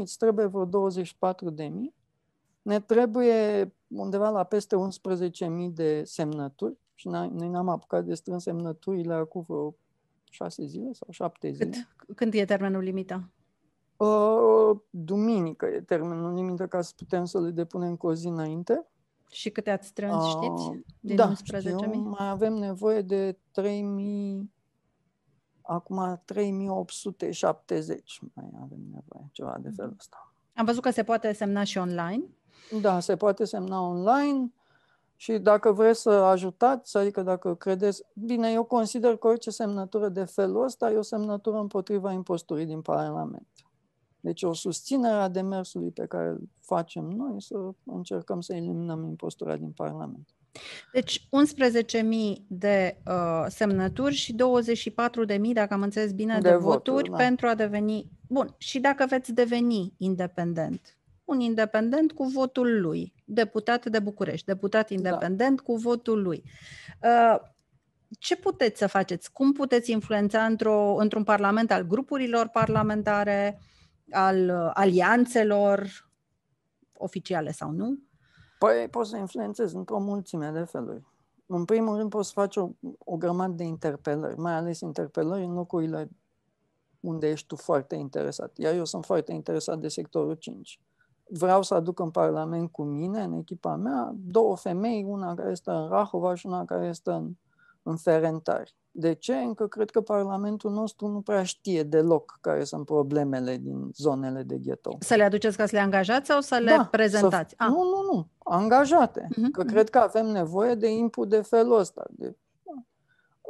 îți 0.00 0.18
trebuie 0.18 0.46
vreo 0.46 0.68
24.000. 0.68 0.72
Ne 2.62 2.80
trebuie 2.80 3.72
undeva 3.88 4.28
la 4.28 4.44
peste 4.44 4.76
11.000 4.76 5.72
de 5.72 6.02
semnături 6.04 6.76
și 6.94 7.08
noi 7.08 7.48
n-am 7.50 7.68
apucat 7.68 8.04
de 8.04 8.14
strâns 8.14 8.42
semnăturile 8.42 9.14
acum 9.14 9.44
vreo 9.48 9.74
șase 10.30 10.64
zile 10.64 10.92
sau 10.92 11.08
șapte 11.10 11.50
zile. 11.50 11.70
Cât, 11.96 12.16
când 12.16 12.34
e 12.34 12.44
termenul 12.44 12.82
limită? 12.82 13.30
Uh, 13.96 14.78
duminică 14.90 15.66
e 15.66 15.80
termenul 15.80 16.34
limită 16.34 16.66
ca 16.66 16.82
să 16.82 16.92
putem 16.96 17.24
să 17.24 17.40
le 17.40 17.50
depunem 17.50 17.96
cu 17.96 18.06
o 18.06 18.14
zi 18.14 18.26
înainte. 18.26 18.86
Și 19.30 19.50
câte 19.50 19.70
ați 19.70 19.88
strâns, 19.88 20.24
uh, 20.24 20.30
știți? 20.30 20.84
Din 21.00 21.16
da, 21.16 21.34
știu, 21.34 22.14
mai 22.18 22.28
avem 22.28 22.52
nevoie 22.52 23.00
de 23.00 23.38
3000, 23.50 24.52
acum 25.62 26.22
3870 26.24 28.20
mai 28.34 28.46
avem 28.62 28.80
nevoie, 28.92 29.28
ceva 29.32 29.56
de 29.60 29.70
felul 29.76 29.94
ăsta. 29.98 30.32
Am 30.54 30.64
văzut 30.64 30.82
că 30.82 30.90
se 30.90 31.02
poate 31.02 31.32
semna 31.32 31.64
și 31.64 31.78
online. 31.78 32.24
Da, 32.80 33.00
se 33.00 33.16
poate 33.16 33.44
semna 33.44 33.88
online. 33.88 34.52
Și 35.16 35.38
dacă 35.38 35.72
vreți 35.72 36.00
să 36.00 36.10
ajutați, 36.10 36.96
adică 36.96 37.22
dacă 37.22 37.54
credeți, 37.54 38.02
bine, 38.14 38.50
eu 38.50 38.64
consider 38.64 39.16
că 39.16 39.26
orice 39.26 39.50
semnătură 39.50 40.08
de 40.08 40.24
felul 40.24 40.64
ăsta 40.64 40.90
e 40.90 40.96
o 40.96 41.02
semnătură 41.02 41.58
împotriva 41.58 42.12
imposturii 42.12 42.66
din 42.66 42.80
Parlament. 42.80 43.48
Deci 44.22 44.42
o 44.42 44.52
susținere 44.52 45.14
a 45.14 45.28
demersului 45.28 45.90
pe 45.90 46.06
care 46.06 46.28
îl 46.28 46.40
facem 46.60 47.04
noi 47.04 47.42
să 47.42 47.54
încercăm 47.84 48.40
să 48.40 48.54
eliminăm 48.54 49.04
impostura 49.04 49.56
din 49.56 49.70
Parlament. 49.70 50.28
Deci 50.92 51.20
11.000 51.20 51.26
de 52.46 52.96
uh, 53.06 53.44
semnături 53.48 54.14
și 54.14 54.34
24.000, 54.34 55.40
dacă 55.52 55.74
am 55.74 55.82
înțeles 55.82 56.12
bine, 56.12 56.38
de, 56.40 56.48
de 56.48 56.54
voturi, 56.54 56.90
voturi 56.90 57.10
da. 57.10 57.16
pentru 57.16 57.46
a 57.46 57.54
deveni... 57.54 58.10
Bun, 58.28 58.54
și 58.58 58.80
dacă 58.80 59.06
veți 59.08 59.32
deveni 59.32 59.94
independent, 59.96 60.96
un 61.24 61.40
independent 61.40 62.12
cu 62.12 62.24
votul 62.24 62.80
lui, 62.80 63.14
deputat 63.24 63.86
de 63.86 63.98
București, 63.98 64.46
deputat 64.46 64.88
da. 64.88 64.94
independent 64.94 65.56
da. 65.56 65.62
cu 65.62 65.76
votul 65.76 66.22
lui. 66.22 66.42
Uh, 67.02 67.36
ce 68.18 68.36
puteți 68.36 68.78
să 68.78 68.86
faceți? 68.86 69.32
Cum 69.32 69.52
puteți 69.52 69.90
influența 69.90 70.44
într-o, 70.44 70.94
într-un 70.98 71.24
parlament 71.24 71.70
al 71.70 71.82
grupurilor 71.82 72.48
parlamentare, 72.48 73.60
al 74.10 74.48
uh, 74.48 74.70
alianțelor, 74.74 76.10
oficiale 76.92 77.50
sau 77.50 77.70
nu? 77.70 77.98
Păi 78.58 78.88
poți 78.90 79.10
să 79.10 79.16
influențezi 79.16 79.76
într-o 79.76 79.98
mulțime 79.98 80.50
de 80.50 80.64
feluri. 80.64 81.06
În 81.46 81.64
primul 81.64 81.96
rând 81.96 82.10
poți 82.10 82.26
să 82.26 82.32
faci 82.34 82.56
o, 82.56 82.68
o 82.98 83.16
grămadă 83.16 83.52
de 83.52 83.64
interpelări, 83.64 84.38
mai 84.38 84.52
ales 84.52 84.80
interpelări 84.80 85.44
în 85.44 85.52
locurile 85.52 86.10
unde 87.00 87.28
ești 87.28 87.46
tu 87.46 87.56
foarte 87.56 87.94
interesat. 87.94 88.58
Iar 88.58 88.74
eu 88.74 88.84
sunt 88.84 89.04
foarte 89.04 89.32
interesat 89.32 89.78
de 89.78 89.88
sectorul 89.88 90.34
5. 90.34 90.80
Vreau 91.28 91.62
să 91.62 91.74
aduc 91.74 91.98
în 91.98 92.10
Parlament 92.10 92.70
cu 92.70 92.82
mine, 92.82 93.22
în 93.22 93.32
echipa 93.32 93.76
mea, 93.76 94.14
două 94.16 94.56
femei, 94.56 95.04
una 95.04 95.34
care 95.34 95.54
stă 95.54 95.72
în 95.72 95.88
Rahova 95.88 96.34
și 96.34 96.46
una 96.46 96.64
care 96.64 96.92
stă 96.92 97.12
în, 97.12 97.36
în 97.82 97.96
Ferentari. 97.96 98.74
De 98.94 99.12
ce? 99.12 99.34
Încă 99.34 99.66
cred 99.66 99.90
că 99.90 100.00
Parlamentul 100.00 100.70
nostru 100.70 101.06
nu 101.06 101.20
prea 101.20 101.42
știe 101.42 101.82
deloc 101.82 102.38
care 102.40 102.64
sunt 102.64 102.84
problemele 102.84 103.56
din 103.56 103.90
zonele 103.94 104.42
de 104.42 104.58
ghetto. 104.58 104.96
Să 105.00 105.14
le 105.14 105.22
aduceți 105.22 105.56
ca 105.56 105.66
să 105.66 105.74
le 105.74 105.80
angajați 105.80 106.26
sau 106.26 106.40
să 106.40 106.56
le 106.56 106.76
da, 106.76 106.88
prezentați? 106.90 107.54
Să, 107.58 107.64
ah. 107.64 107.68
Nu, 107.68 107.82
nu, 107.82 108.12
nu. 108.12 108.28
Angajate. 108.38 109.28
Uh-huh. 109.30 109.50
Că 109.52 109.62
cred 109.62 109.90
că 109.90 109.98
avem 109.98 110.26
nevoie 110.26 110.74
de 110.74 110.88
input 110.88 111.28
de 111.28 111.40
felul 111.40 111.78
ăsta. 111.78 112.04
De... 112.10 112.36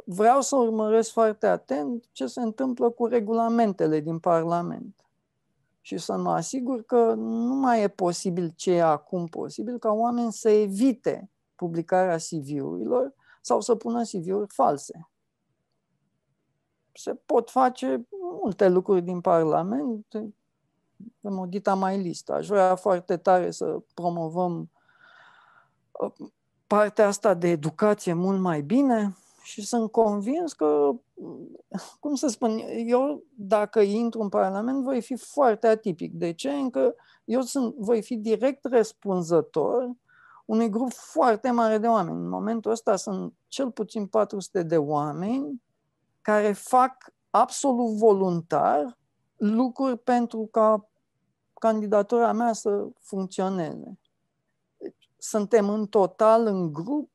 Vreau 0.05 0.41
să 0.41 0.55
urmăresc 0.55 1.11
foarte 1.11 1.47
atent 1.47 2.05
ce 2.11 2.27
se 2.27 2.41
întâmplă 2.41 2.89
cu 2.89 3.05
regulamentele 3.05 3.99
din 3.99 4.19
Parlament. 4.19 4.95
Și 5.81 5.97
să 5.97 6.17
mă 6.17 6.31
asigur 6.31 6.83
că 6.83 7.13
nu 7.17 7.55
mai 7.55 7.81
e 7.81 7.87
posibil 7.87 8.53
ce 8.55 8.71
e 8.71 8.83
acum 8.83 9.25
posibil, 9.25 9.77
ca 9.77 9.91
oameni 9.91 10.31
să 10.31 10.49
evite 10.49 11.29
publicarea 11.55 12.17
CV-urilor 12.17 13.13
sau 13.43 13.61
să 13.61 13.75
pună 13.75 14.01
CV-uri 14.01 14.53
false 14.53 15.07
se 16.93 17.13
pot 17.25 17.49
face 17.49 18.07
multe 18.41 18.69
lucruri 18.69 19.01
din 19.01 19.21
Parlament. 19.21 20.05
Avem 21.21 21.39
o 21.39 21.45
dita 21.45 21.73
mai 21.73 22.01
listă. 22.01 22.33
Aș 22.33 22.47
vrea 22.47 22.75
foarte 22.75 23.17
tare 23.17 23.51
să 23.51 23.79
promovăm 23.93 24.71
uh, 25.91 26.11
partea 26.67 27.07
asta 27.07 27.33
de 27.33 27.47
educație 27.47 28.13
mult 28.13 28.39
mai 28.39 28.61
bine 28.61 29.17
și 29.43 29.65
sunt 29.65 29.91
convins 29.91 30.53
că, 30.53 30.91
cum 31.99 32.15
să 32.15 32.27
spun, 32.27 32.59
eu 32.85 33.23
dacă 33.35 33.79
intru 33.79 34.21
în 34.21 34.29
Parlament 34.29 34.83
voi 34.83 35.01
fi 35.01 35.15
foarte 35.15 35.67
atipic. 35.67 36.13
De 36.13 36.33
ce? 36.33 36.49
Încă 36.51 36.95
eu 37.25 37.41
sunt, 37.41 37.75
voi 37.75 38.01
fi 38.01 38.15
direct 38.15 38.65
răspunzător 38.65 39.91
unui 40.45 40.69
grup 40.69 40.91
foarte 40.91 41.51
mare 41.51 41.77
de 41.77 41.87
oameni. 41.87 42.17
În 42.17 42.29
momentul 42.29 42.71
ăsta 42.71 42.95
sunt 42.95 43.33
cel 43.47 43.71
puțin 43.71 44.07
400 44.07 44.63
de 44.63 44.77
oameni 44.77 45.61
care 46.21 46.51
fac 46.51 47.13
absolut 47.29 47.97
voluntar 47.97 48.97
lucruri 49.35 49.97
pentru 49.97 50.47
ca 50.51 50.89
candidatura 51.53 52.31
mea 52.31 52.53
să 52.53 52.87
funcționeze. 52.99 53.99
Deci, 54.77 55.09
suntem 55.17 55.69
în 55.69 55.87
total, 55.87 56.45
în 56.45 56.73
grup, 56.73 57.09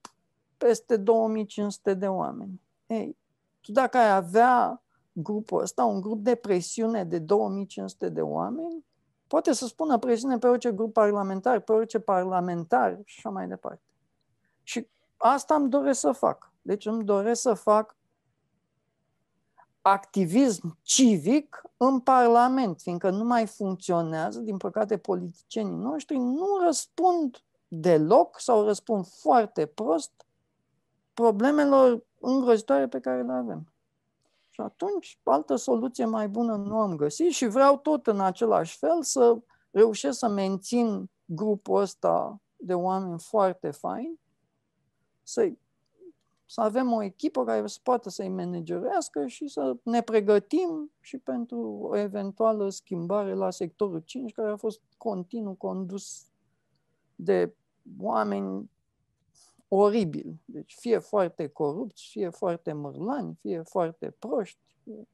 peste 0.56 0.96
2500 0.96 1.94
de 1.94 2.08
oameni. 2.08 2.60
Ei, 2.86 3.16
tu 3.60 3.72
dacă 3.72 3.98
ai 3.98 4.14
avea 4.14 4.82
grupul 5.12 5.62
ăsta, 5.62 5.84
un 5.84 6.00
grup 6.00 6.22
de 6.22 6.34
presiune 6.34 7.04
de 7.04 7.18
2500 7.18 8.08
de 8.08 8.20
oameni, 8.20 8.84
poate 9.28 9.52
să 9.52 9.66
spună 9.66 9.98
presiune 9.98 10.38
pe 10.38 10.46
orice 10.46 10.72
grup 10.72 10.92
parlamentar, 10.92 11.60
pe 11.60 11.72
orice 11.72 11.98
parlamentar 11.98 12.98
și 13.04 13.14
așa 13.18 13.30
mai 13.30 13.48
departe. 13.48 13.82
Și 14.62 14.88
asta 15.16 15.54
îmi 15.54 15.68
doresc 15.68 16.00
să 16.00 16.12
fac. 16.12 16.52
Deci 16.62 16.86
îmi 16.86 17.04
doresc 17.04 17.40
să 17.40 17.54
fac 17.54 17.96
activism 19.82 20.78
civic 20.82 21.62
în 21.76 22.00
Parlament, 22.00 22.80
fiindcă 22.80 23.10
nu 23.10 23.24
mai 23.24 23.46
funcționează, 23.46 24.40
din 24.40 24.56
păcate, 24.56 24.98
politicienii 24.98 25.76
noștri 25.76 26.16
nu 26.16 26.46
răspund 26.64 27.42
deloc 27.68 28.40
sau 28.40 28.64
răspund 28.64 29.06
foarte 29.06 29.66
prost 29.66 30.26
problemelor 31.14 32.04
îngrozitoare 32.20 32.88
pe 32.88 33.00
care 33.00 33.22
le 33.22 33.32
avem. 33.32 33.72
Și 34.58 34.64
atunci, 34.64 35.20
altă 35.22 35.56
soluție 35.56 36.04
mai 36.04 36.28
bună 36.28 36.56
nu 36.56 36.78
am 36.78 36.96
găsit 36.96 37.30
și 37.30 37.46
vreau 37.46 37.76
tot 37.78 38.06
în 38.06 38.20
același 38.20 38.78
fel 38.78 39.02
să 39.02 39.38
reușesc 39.70 40.18
să 40.18 40.28
mențin 40.28 41.10
grupul 41.24 41.80
ăsta 41.80 42.40
de 42.56 42.74
oameni 42.74 43.18
foarte 43.18 43.70
faini, 43.70 44.20
să-i 45.22 45.58
să 46.46 46.60
avem 46.60 46.92
o 46.92 47.02
echipă 47.02 47.44
care 47.44 47.66
să 47.66 47.78
poată 47.82 48.10
să-i 48.10 48.28
managerească 48.28 49.26
și 49.26 49.48
să 49.48 49.76
ne 49.82 50.02
pregătim 50.02 50.92
și 51.00 51.18
pentru 51.18 51.58
o 51.82 51.96
eventuală 51.96 52.68
schimbare 52.68 53.34
la 53.34 53.50
sectorul 53.50 54.02
5, 54.04 54.32
care 54.32 54.50
a 54.50 54.56
fost 54.56 54.80
continuu 54.96 55.54
condus 55.54 56.26
de 57.14 57.54
oameni 57.98 58.70
oribili. 59.68 60.40
Deci 60.44 60.74
fie 60.78 60.98
foarte 60.98 61.46
corupți, 61.46 62.08
fie 62.10 62.28
foarte 62.28 62.72
mărlani, 62.72 63.38
fie 63.40 63.62
foarte 63.62 64.14
proști. 64.18 64.58
Fie 64.82 65.08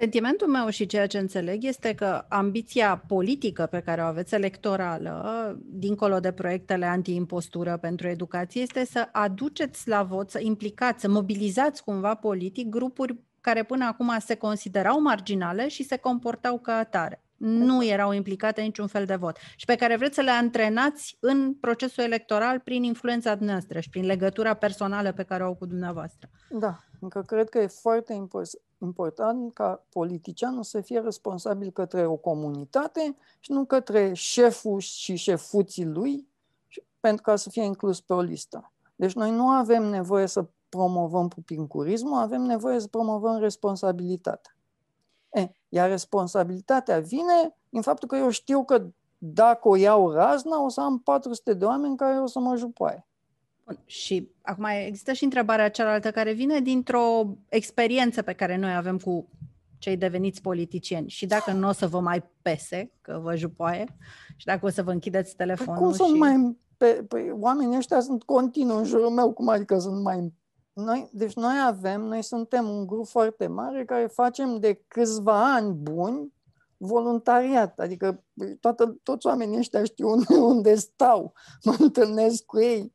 Sentimentul 0.00 0.48
meu 0.48 0.68
și 0.68 0.86
ceea 0.86 1.06
ce 1.06 1.18
înțeleg 1.18 1.64
este 1.64 1.94
că 1.94 2.24
ambiția 2.28 3.04
politică 3.06 3.66
pe 3.66 3.80
care 3.80 4.00
o 4.00 4.04
aveți 4.04 4.34
electorală, 4.34 5.58
dincolo 5.64 6.20
de 6.20 6.32
proiectele 6.32 6.86
anti-impostură 6.86 7.76
pentru 7.76 8.08
educație, 8.08 8.62
este 8.62 8.84
să 8.84 9.08
aduceți 9.12 9.88
la 9.88 10.02
vot, 10.02 10.30
să 10.30 10.40
implicați, 10.40 11.00
să 11.00 11.08
mobilizați 11.08 11.84
cumva 11.84 12.14
politic 12.14 12.68
grupuri 12.68 13.18
care 13.40 13.62
până 13.62 13.84
acum 13.84 14.18
se 14.18 14.34
considerau 14.34 15.00
marginale 15.00 15.68
și 15.68 15.82
se 15.82 15.96
comportau 15.96 16.58
ca 16.58 16.76
atare. 16.76 17.22
Nu 17.40 17.84
erau 17.84 18.12
implicate 18.12 18.60
niciun 18.60 18.86
fel 18.86 19.04
de 19.04 19.14
vot 19.14 19.36
și 19.56 19.64
pe 19.64 19.74
care 19.74 19.96
vreți 19.96 20.14
să 20.14 20.20
le 20.20 20.30
antrenați 20.30 21.16
în 21.20 21.54
procesul 21.54 22.04
electoral 22.04 22.58
prin 22.58 22.82
influența 22.82 23.36
noastră 23.40 23.80
și 23.80 23.88
prin 23.88 24.04
legătura 24.04 24.54
personală 24.54 25.12
pe 25.12 25.22
care 25.22 25.42
o 25.42 25.46
au 25.46 25.54
cu 25.54 25.66
dumneavoastră. 25.66 26.28
Da, 26.50 26.78
încă 27.00 27.22
cred 27.22 27.48
că 27.48 27.58
e 27.58 27.66
foarte 27.66 28.28
important 28.78 29.52
ca 29.52 29.86
politicianul 29.88 30.62
să 30.62 30.80
fie 30.80 31.00
responsabil 31.00 31.70
către 31.70 32.06
o 32.06 32.16
comunitate 32.16 33.16
și 33.40 33.52
nu 33.52 33.64
către 33.64 34.12
șeful 34.12 34.80
și 34.80 35.14
șefuții 35.14 35.86
lui, 35.86 36.28
pentru 37.00 37.22
ca 37.22 37.36
să 37.36 37.50
fie 37.50 37.62
inclus 37.62 38.00
pe 38.00 38.12
o 38.12 38.20
listă. 38.20 38.72
Deci 38.96 39.12
noi 39.12 39.30
nu 39.30 39.48
avem 39.48 39.82
nevoie 39.82 40.26
să 40.26 40.48
promovăm 40.68 41.28
pupincurismul, 41.28 42.18
avem 42.18 42.42
nevoie 42.42 42.80
să 42.80 42.86
promovăm 42.86 43.38
responsabilitatea. 43.38 44.54
E, 45.70 45.76
iar 45.76 45.88
responsabilitatea 45.88 47.00
vine 47.00 47.56
din 47.68 47.80
faptul 47.80 48.08
că 48.08 48.16
eu 48.16 48.30
știu 48.30 48.64
că 48.64 48.86
dacă 49.18 49.68
o 49.68 49.76
iau 49.76 50.10
razna, 50.10 50.64
o 50.64 50.68
să 50.68 50.80
am 50.80 50.98
400 50.98 51.54
de 51.54 51.64
oameni 51.64 51.96
care 51.96 52.20
o 52.20 52.26
să 52.26 52.38
mă 52.38 52.56
jupoaie. 52.56 53.06
Și 53.84 54.28
acum 54.42 54.64
există 54.64 55.12
și 55.12 55.24
întrebarea 55.24 55.70
cealaltă 55.70 56.10
care 56.10 56.32
vine 56.32 56.60
dintr-o 56.60 57.36
experiență 57.48 58.22
pe 58.22 58.32
care 58.32 58.56
noi 58.56 58.74
avem 58.74 58.98
cu 58.98 59.28
cei 59.78 59.96
deveniți 59.96 60.40
politicieni 60.40 61.08
și 61.08 61.26
dacă 61.26 61.52
nu 61.52 61.68
o 61.68 61.72
să 61.72 61.86
vă 61.86 62.00
mai 62.00 62.30
pese 62.42 62.90
că 63.00 63.20
vă 63.22 63.36
jupoaie 63.36 63.84
și 64.36 64.46
dacă 64.46 64.66
o 64.66 64.68
să 64.68 64.82
vă 64.82 64.90
închideți 64.90 65.36
păi 65.36 65.46
telefonul 65.46 65.74
păi 65.74 65.82
cum 65.82 65.92
și... 65.92 65.98
sunt 65.98 66.18
mai... 66.18 66.56
Pe, 66.76 67.04
păi, 67.08 67.30
oamenii 67.40 67.76
ăștia 67.76 68.00
sunt 68.00 68.22
continuu 68.22 68.76
în 68.76 68.84
jurul 68.84 69.10
meu, 69.10 69.32
cum 69.32 69.48
adică 69.48 69.78
sunt 69.78 70.02
mai... 70.02 70.32
Noi, 70.84 71.08
deci 71.12 71.34
noi 71.34 71.54
avem, 71.66 72.00
noi 72.00 72.22
suntem 72.22 72.68
un 72.68 72.86
grup 72.86 73.06
foarte 73.06 73.46
mare 73.46 73.84
care 73.84 74.06
facem 74.06 74.58
de 74.58 74.84
câțiva 74.88 75.54
ani 75.54 75.72
buni 75.72 76.32
voluntariat, 76.76 77.78
adică 77.78 78.24
toată, 78.60 78.98
toți 79.02 79.26
oamenii 79.26 79.58
ăștia 79.58 79.84
știu 79.84 80.08
unde, 80.14 80.34
unde 80.34 80.74
stau, 80.74 81.32
mă 81.64 81.74
întâlnesc 81.78 82.44
cu 82.44 82.60
ei, 82.60 82.92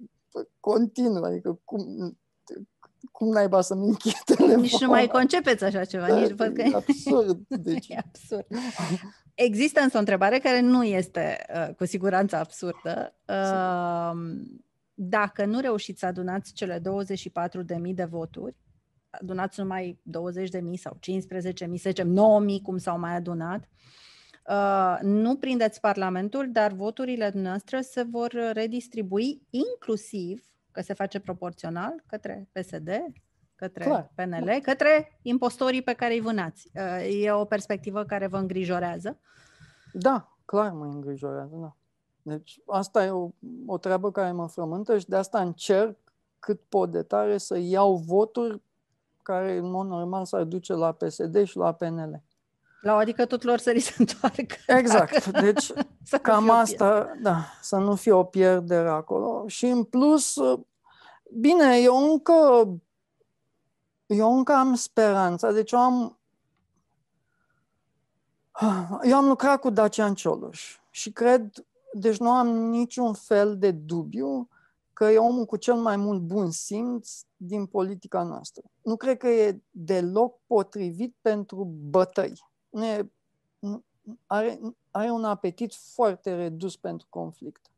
continuu, 0.60 1.22
adică 1.22 1.60
cum, 1.64 2.12
cum 3.12 3.28
naiba 3.28 3.60
să-mi 3.60 3.86
închid 3.86 4.18
telefonul? 4.24 4.60
Nici 4.62 4.80
nu 4.80 4.88
mai 4.88 5.06
concepeți 5.06 5.64
așa 5.64 5.84
ceva. 5.84 6.06
Da, 6.06 6.18
nici 6.18 6.32
văd 6.32 6.54
că... 6.54 6.62
E 6.62 6.74
absurd. 6.74 7.40
Deci. 7.48 7.88
E 7.88 7.98
absurd. 8.06 8.46
Există 9.34 9.80
însă 9.80 9.96
o 9.96 9.98
întrebare 9.98 10.38
care 10.38 10.60
nu 10.60 10.84
este 10.84 11.46
uh, 11.54 11.74
cu 11.74 11.84
siguranță 11.84 12.36
absurdă. 12.36 13.14
Uh, 13.28 14.12
dacă 15.00 15.44
nu 15.44 15.60
reușiți 15.60 15.98
să 15.98 16.06
adunați 16.06 16.52
cele 16.52 16.78
24.000 16.78 16.82
de 17.94 18.04
voturi, 18.04 18.56
adunați 19.10 19.60
numai 19.60 20.00
20 20.02 20.48
de 20.48 20.60
mii 20.60 20.76
sau 20.76 20.96
15 21.00 21.66
mii, 21.66 21.78
să 21.78 21.88
zicem 21.88 22.08
9 22.08 22.40
mii, 22.40 22.60
cum 22.60 22.76
s-au 22.76 22.98
mai 22.98 23.14
adunat, 23.14 23.68
uh, 24.48 24.98
nu 25.02 25.36
prindeți 25.36 25.80
Parlamentul, 25.80 26.48
dar 26.52 26.72
voturile 26.72 27.30
noastre 27.34 27.80
se 27.80 28.02
vor 28.02 28.32
redistribui 28.52 29.42
inclusiv, 29.50 30.44
că 30.70 30.80
se 30.80 30.94
face 30.94 31.20
proporțional, 31.20 32.02
către 32.06 32.48
PSD, 32.52 32.90
către 33.54 33.84
Clar. 33.84 34.12
PNL, 34.14 34.60
către 34.62 35.18
impostorii 35.22 35.82
pe 35.82 35.92
care 35.92 36.14
îi 36.14 36.20
vânați. 36.20 36.70
Uh, 36.74 37.22
e 37.22 37.32
o 37.32 37.44
perspectivă 37.44 38.04
care 38.04 38.26
vă 38.26 38.36
îngrijorează? 38.36 39.20
Da, 39.92 40.38
clar 40.44 40.72
mă 40.72 40.84
îngrijorează, 40.84 41.56
da. 41.60 41.76
Deci 42.28 42.60
asta 42.66 43.04
e 43.04 43.10
o, 43.10 43.28
o 43.66 43.78
treabă 43.78 44.10
care 44.10 44.32
mă 44.32 44.48
frământă 44.48 44.98
și 44.98 45.08
de 45.08 45.16
asta 45.16 45.40
încerc 45.40 45.96
cât 46.38 46.60
pot 46.68 46.90
de 46.90 47.02
tare 47.02 47.38
să 47.38 47.58
iau 47.58 47.96
voturi 47.96 48.60
care 49.22 49.56
în 49.56 49.70
mod 49.70 49.86
normal 49.86 50.24
s-ar 50.24 50.44
duce 50.44 50.72
la 50.72 50.92
PSD 50.92 51.44
și 51.44 51.56
la 51.56 51.72
PNL. 51.72 52.22
La 52.80 52.96
adică 52.96 53.26
tot 53.26 53.42
lor 53.42 53.58
să 53.58 53.70
li 53.70 53.78
se 53.78 53.94
întoarcă. 53.98 54.56
Exact. 54.66 55.24
Dacă... 55.24 55.40
Deci 55.40 55.72
cam 56.22 56.50
asta, 56.50 57.16
da, 57.22 57.44
să 57.62 57.76
nu 57.76 57.94
fie 57.94 58.12
o 58.12 58.24
pierdere 58.24 58.88
acolo. 58.88 59.44
Și 59.46 59.66
în 59.66 59.84
plus, 59.84 60.36
bine, 61.32 61.78
eu 61.80 62.10
încă 62.10 62.68
eu 64.06 64.36
încă 64.36 64.52
am 64.52 64.74
speranța, 64.74 65.52
deci 65.52 65.72
eu 65.72 65.78
am 65.78 66.18
eu 69.02 69.16
am 69.16 69.26
lucrat 69.26 69.60
cu 69.60 69.70
Dacian 69.70 70.14
Cioloș 70.14 70.78
și 70.90 71.12
cred, 71.12 71.66
deci 71.92 72.18
nu 72.18 72.30
am 72.30 72.48
niciun 72.48 73.14
fel 73.14 73.58
de 73.58 73.70
dubiu 73.70 74.48
că 74.92 75.04
e 75.04 75.18
omul 75.18 75.44
cu 75.44 75.56
cel 75.56 75.74
mai 75.74 75.96
mult 75.96 76.20
bun 76.20 76.50
simț 76.50 77.20
din 77.36 77.66
politica 77.66 78.22
noastră. 78.22 78.62
Nu 78.82 78.96
cred 78.96 79.16
că 79.16 79.28
e 79.28 79.62
deloc 79.70 80.40
potrivit 80.46 81.16
pentru 81.20 81.64
bătăi. 81.64 82.32
Nu 82.68 82.86
e, 82.86 83.10
are, 84.26 84.60
are 84.90 85.10
un 85.10 85.24
apetit 85.24 85.74
foarte 85.74 86.34
redus 86.34 86.76
pentru 86.76 87.06
conflict. 87.10 87.70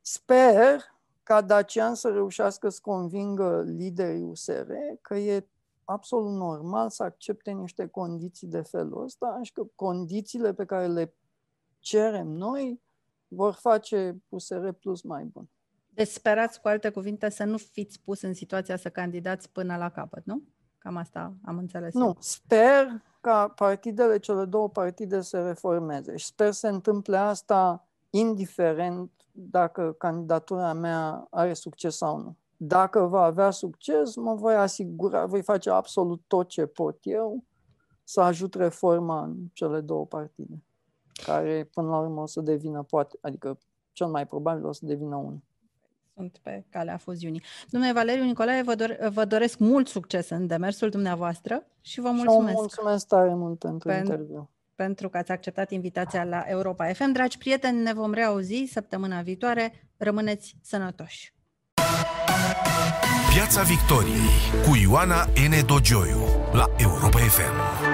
Sper 0.00 0.80
ca 1.22 1.40
Dacian 1.40 1.94
să 1.94 2.08
reușească 2.08 2.68
să 2.68 2.78
convingă 2.82 3.62
liderii 3.66 4.22
USR 4.22 4.70
că 5.00 5.14
e 5.14 5.48
absolut 5.84 6.32
normal 6.32 6.90
să 6.90 7.02
accepte 7.02 7.50
niște 7.50 7.86
condiții 7.86 8.46
de 8.46 8.62
felul 8.62 9.02
ăsta 9.02 9.38
și 9.42 9.52
că 9.52 9.66
condițiile 9.74 10.54
pe 10.54 10.64
care 10.64 10.86
le 10.86 11.14
cerem 11.78 12.26
noi 12.26 12.82
vor 13.28 13.52
face 13.52 14.16
USR 14.28 14.68
Plus 14.68 15.02
mai 15.02 15.24
bun. 15.24 15.48
Deci 15.88 16.08
sperați, 16.08 16.60
cu 16.60 16.68
alte 16.68 16.90
cuvinte, 16.90 17.28
să 17.28 17.44
nu 17.44 17.56
fiți 17.56 18.00
pus 18.00 18.22
în 18.22 18.34
situația 18.34 18.76
să 18.76 18.88
candidați 18.88 19.50
până 19.50 19.76
la 19.76 19.90
capăt, 19.90 20.24
nu? 20.24 20.42
Cam 20.78 20.96
asta 20.96 21.34
am 21.44 21.58
înțeles. 21.58 21.94
Nu, 21.94 22.04
eu. 22.04 22.16
sper 22.18 23.02
ca 23.20 23.48
partidele, 23.48 24.18
cele 24.18 24.44
două 24.44 24.68
partide 24.68 25.20
să 25.20 25.46
reformeze 25.46 26.16
și 26.16 26.26
sper 26.26 26.52
să 26.52 26.58
se 26.58 26.68
întâmple 26.68 27.16
asta 27.16 27.88
indiferent 28.10 29.10
dacă 29.32 29.92
candidatura 29.92 30.72
mea 30.72 31.26
are 31.30 31.54
succes 31.54 31.96
sau 31.96 32.18
nu. 32.18 32.36
Dacă 32.56 33.00
va 33.00 33.22
avea 33.22 33.50
succes, 33.50 34.16
mă 34.16 34.34
voi 34.34 34.54
asigura, 34.54 35.26
voi 35.26 35.42
face 35.42 35.70
absolut 35.70 36.22
tot 36.26 36.48
ce 36.48 36.66
pot 36.66 36.98
eu 37.02 37.44
să 38.04 38.20
ajut 38.20 38.54
reforma 38.54 39.22
în 39.22 39.36
cele 39.52 39.80
două 39.80 40.06
partide, 40.06 40.62
care 41.24 41.68
până 41.72 41.88
la 41.88 41.98
urmă 41.98 42.20
o 42.20 42.26
să 42.26 42.40
devină, 42.40 42.82
poate, 42.82 43.18
adică 43.20 43.58
cel 43.92 44.06
mai 44.06 44.26
probabil 44.26 44.64
o 44.64 44.72
să 44.72 44.86
devină 44.86 45.16
unul 45.16 45.42
sunt 46.14 46.38
pe 46.42 46.64
calea 46.70 46.96
fuziunii. 46.96 47.42
Domnule 47.70 47.92
Valeriu 47.92 48.24
Nicolae, 48.24 48.62
vă, 48.62 48.74
dor- 48.74 49.08
vă 49.12 49.24
doresc 49.24 49.58
mult 49.58 49.88
succes 49.88 50.30
în 50.30 50.46
demersul 50.46 50.88
dumneavoastră 50.90 51.66
și 51.80 52.00
vă 52.00 52.10
mulțumesc. 52.10 52.48
Și 52.48 52.54
mulțumesc 52.54 53.06
tare 53.06 53.34
mult 53.34 53.58
pentru 53.58 53.90
Pen- 53.90 53.98
interviu. 53.98 54.50
Pentru 54.74 55.08
că 55.08 55.16
ați 55.16 55.30
acceptat 55.30 55.70
invitația 55.70 56.24
la 56.24 56.44
Europa 56.46 56.92
FM. 56.92 57.12
Dragi 57.12 57.38
prieteni, 57.38 57.82
ne 57.82 57.92
vom 57.92 58.12
reauzi 58.12 58.64
săptămâna 58.72 59.20
viitoare. 59.20 59.88
Rămâneți 59.96 60.56
sănătoși! 60.62 61.34
Piața 63.34 63.62
Victoriei 63.62 64.30
cu 64.68 64.76
Ioana 64.76 65.24
N. 65.24 65.66
Dogioiu 65.66 66.20
la 66.52 66.64
Europa 66.76 67.18
FM. 67.18 67.93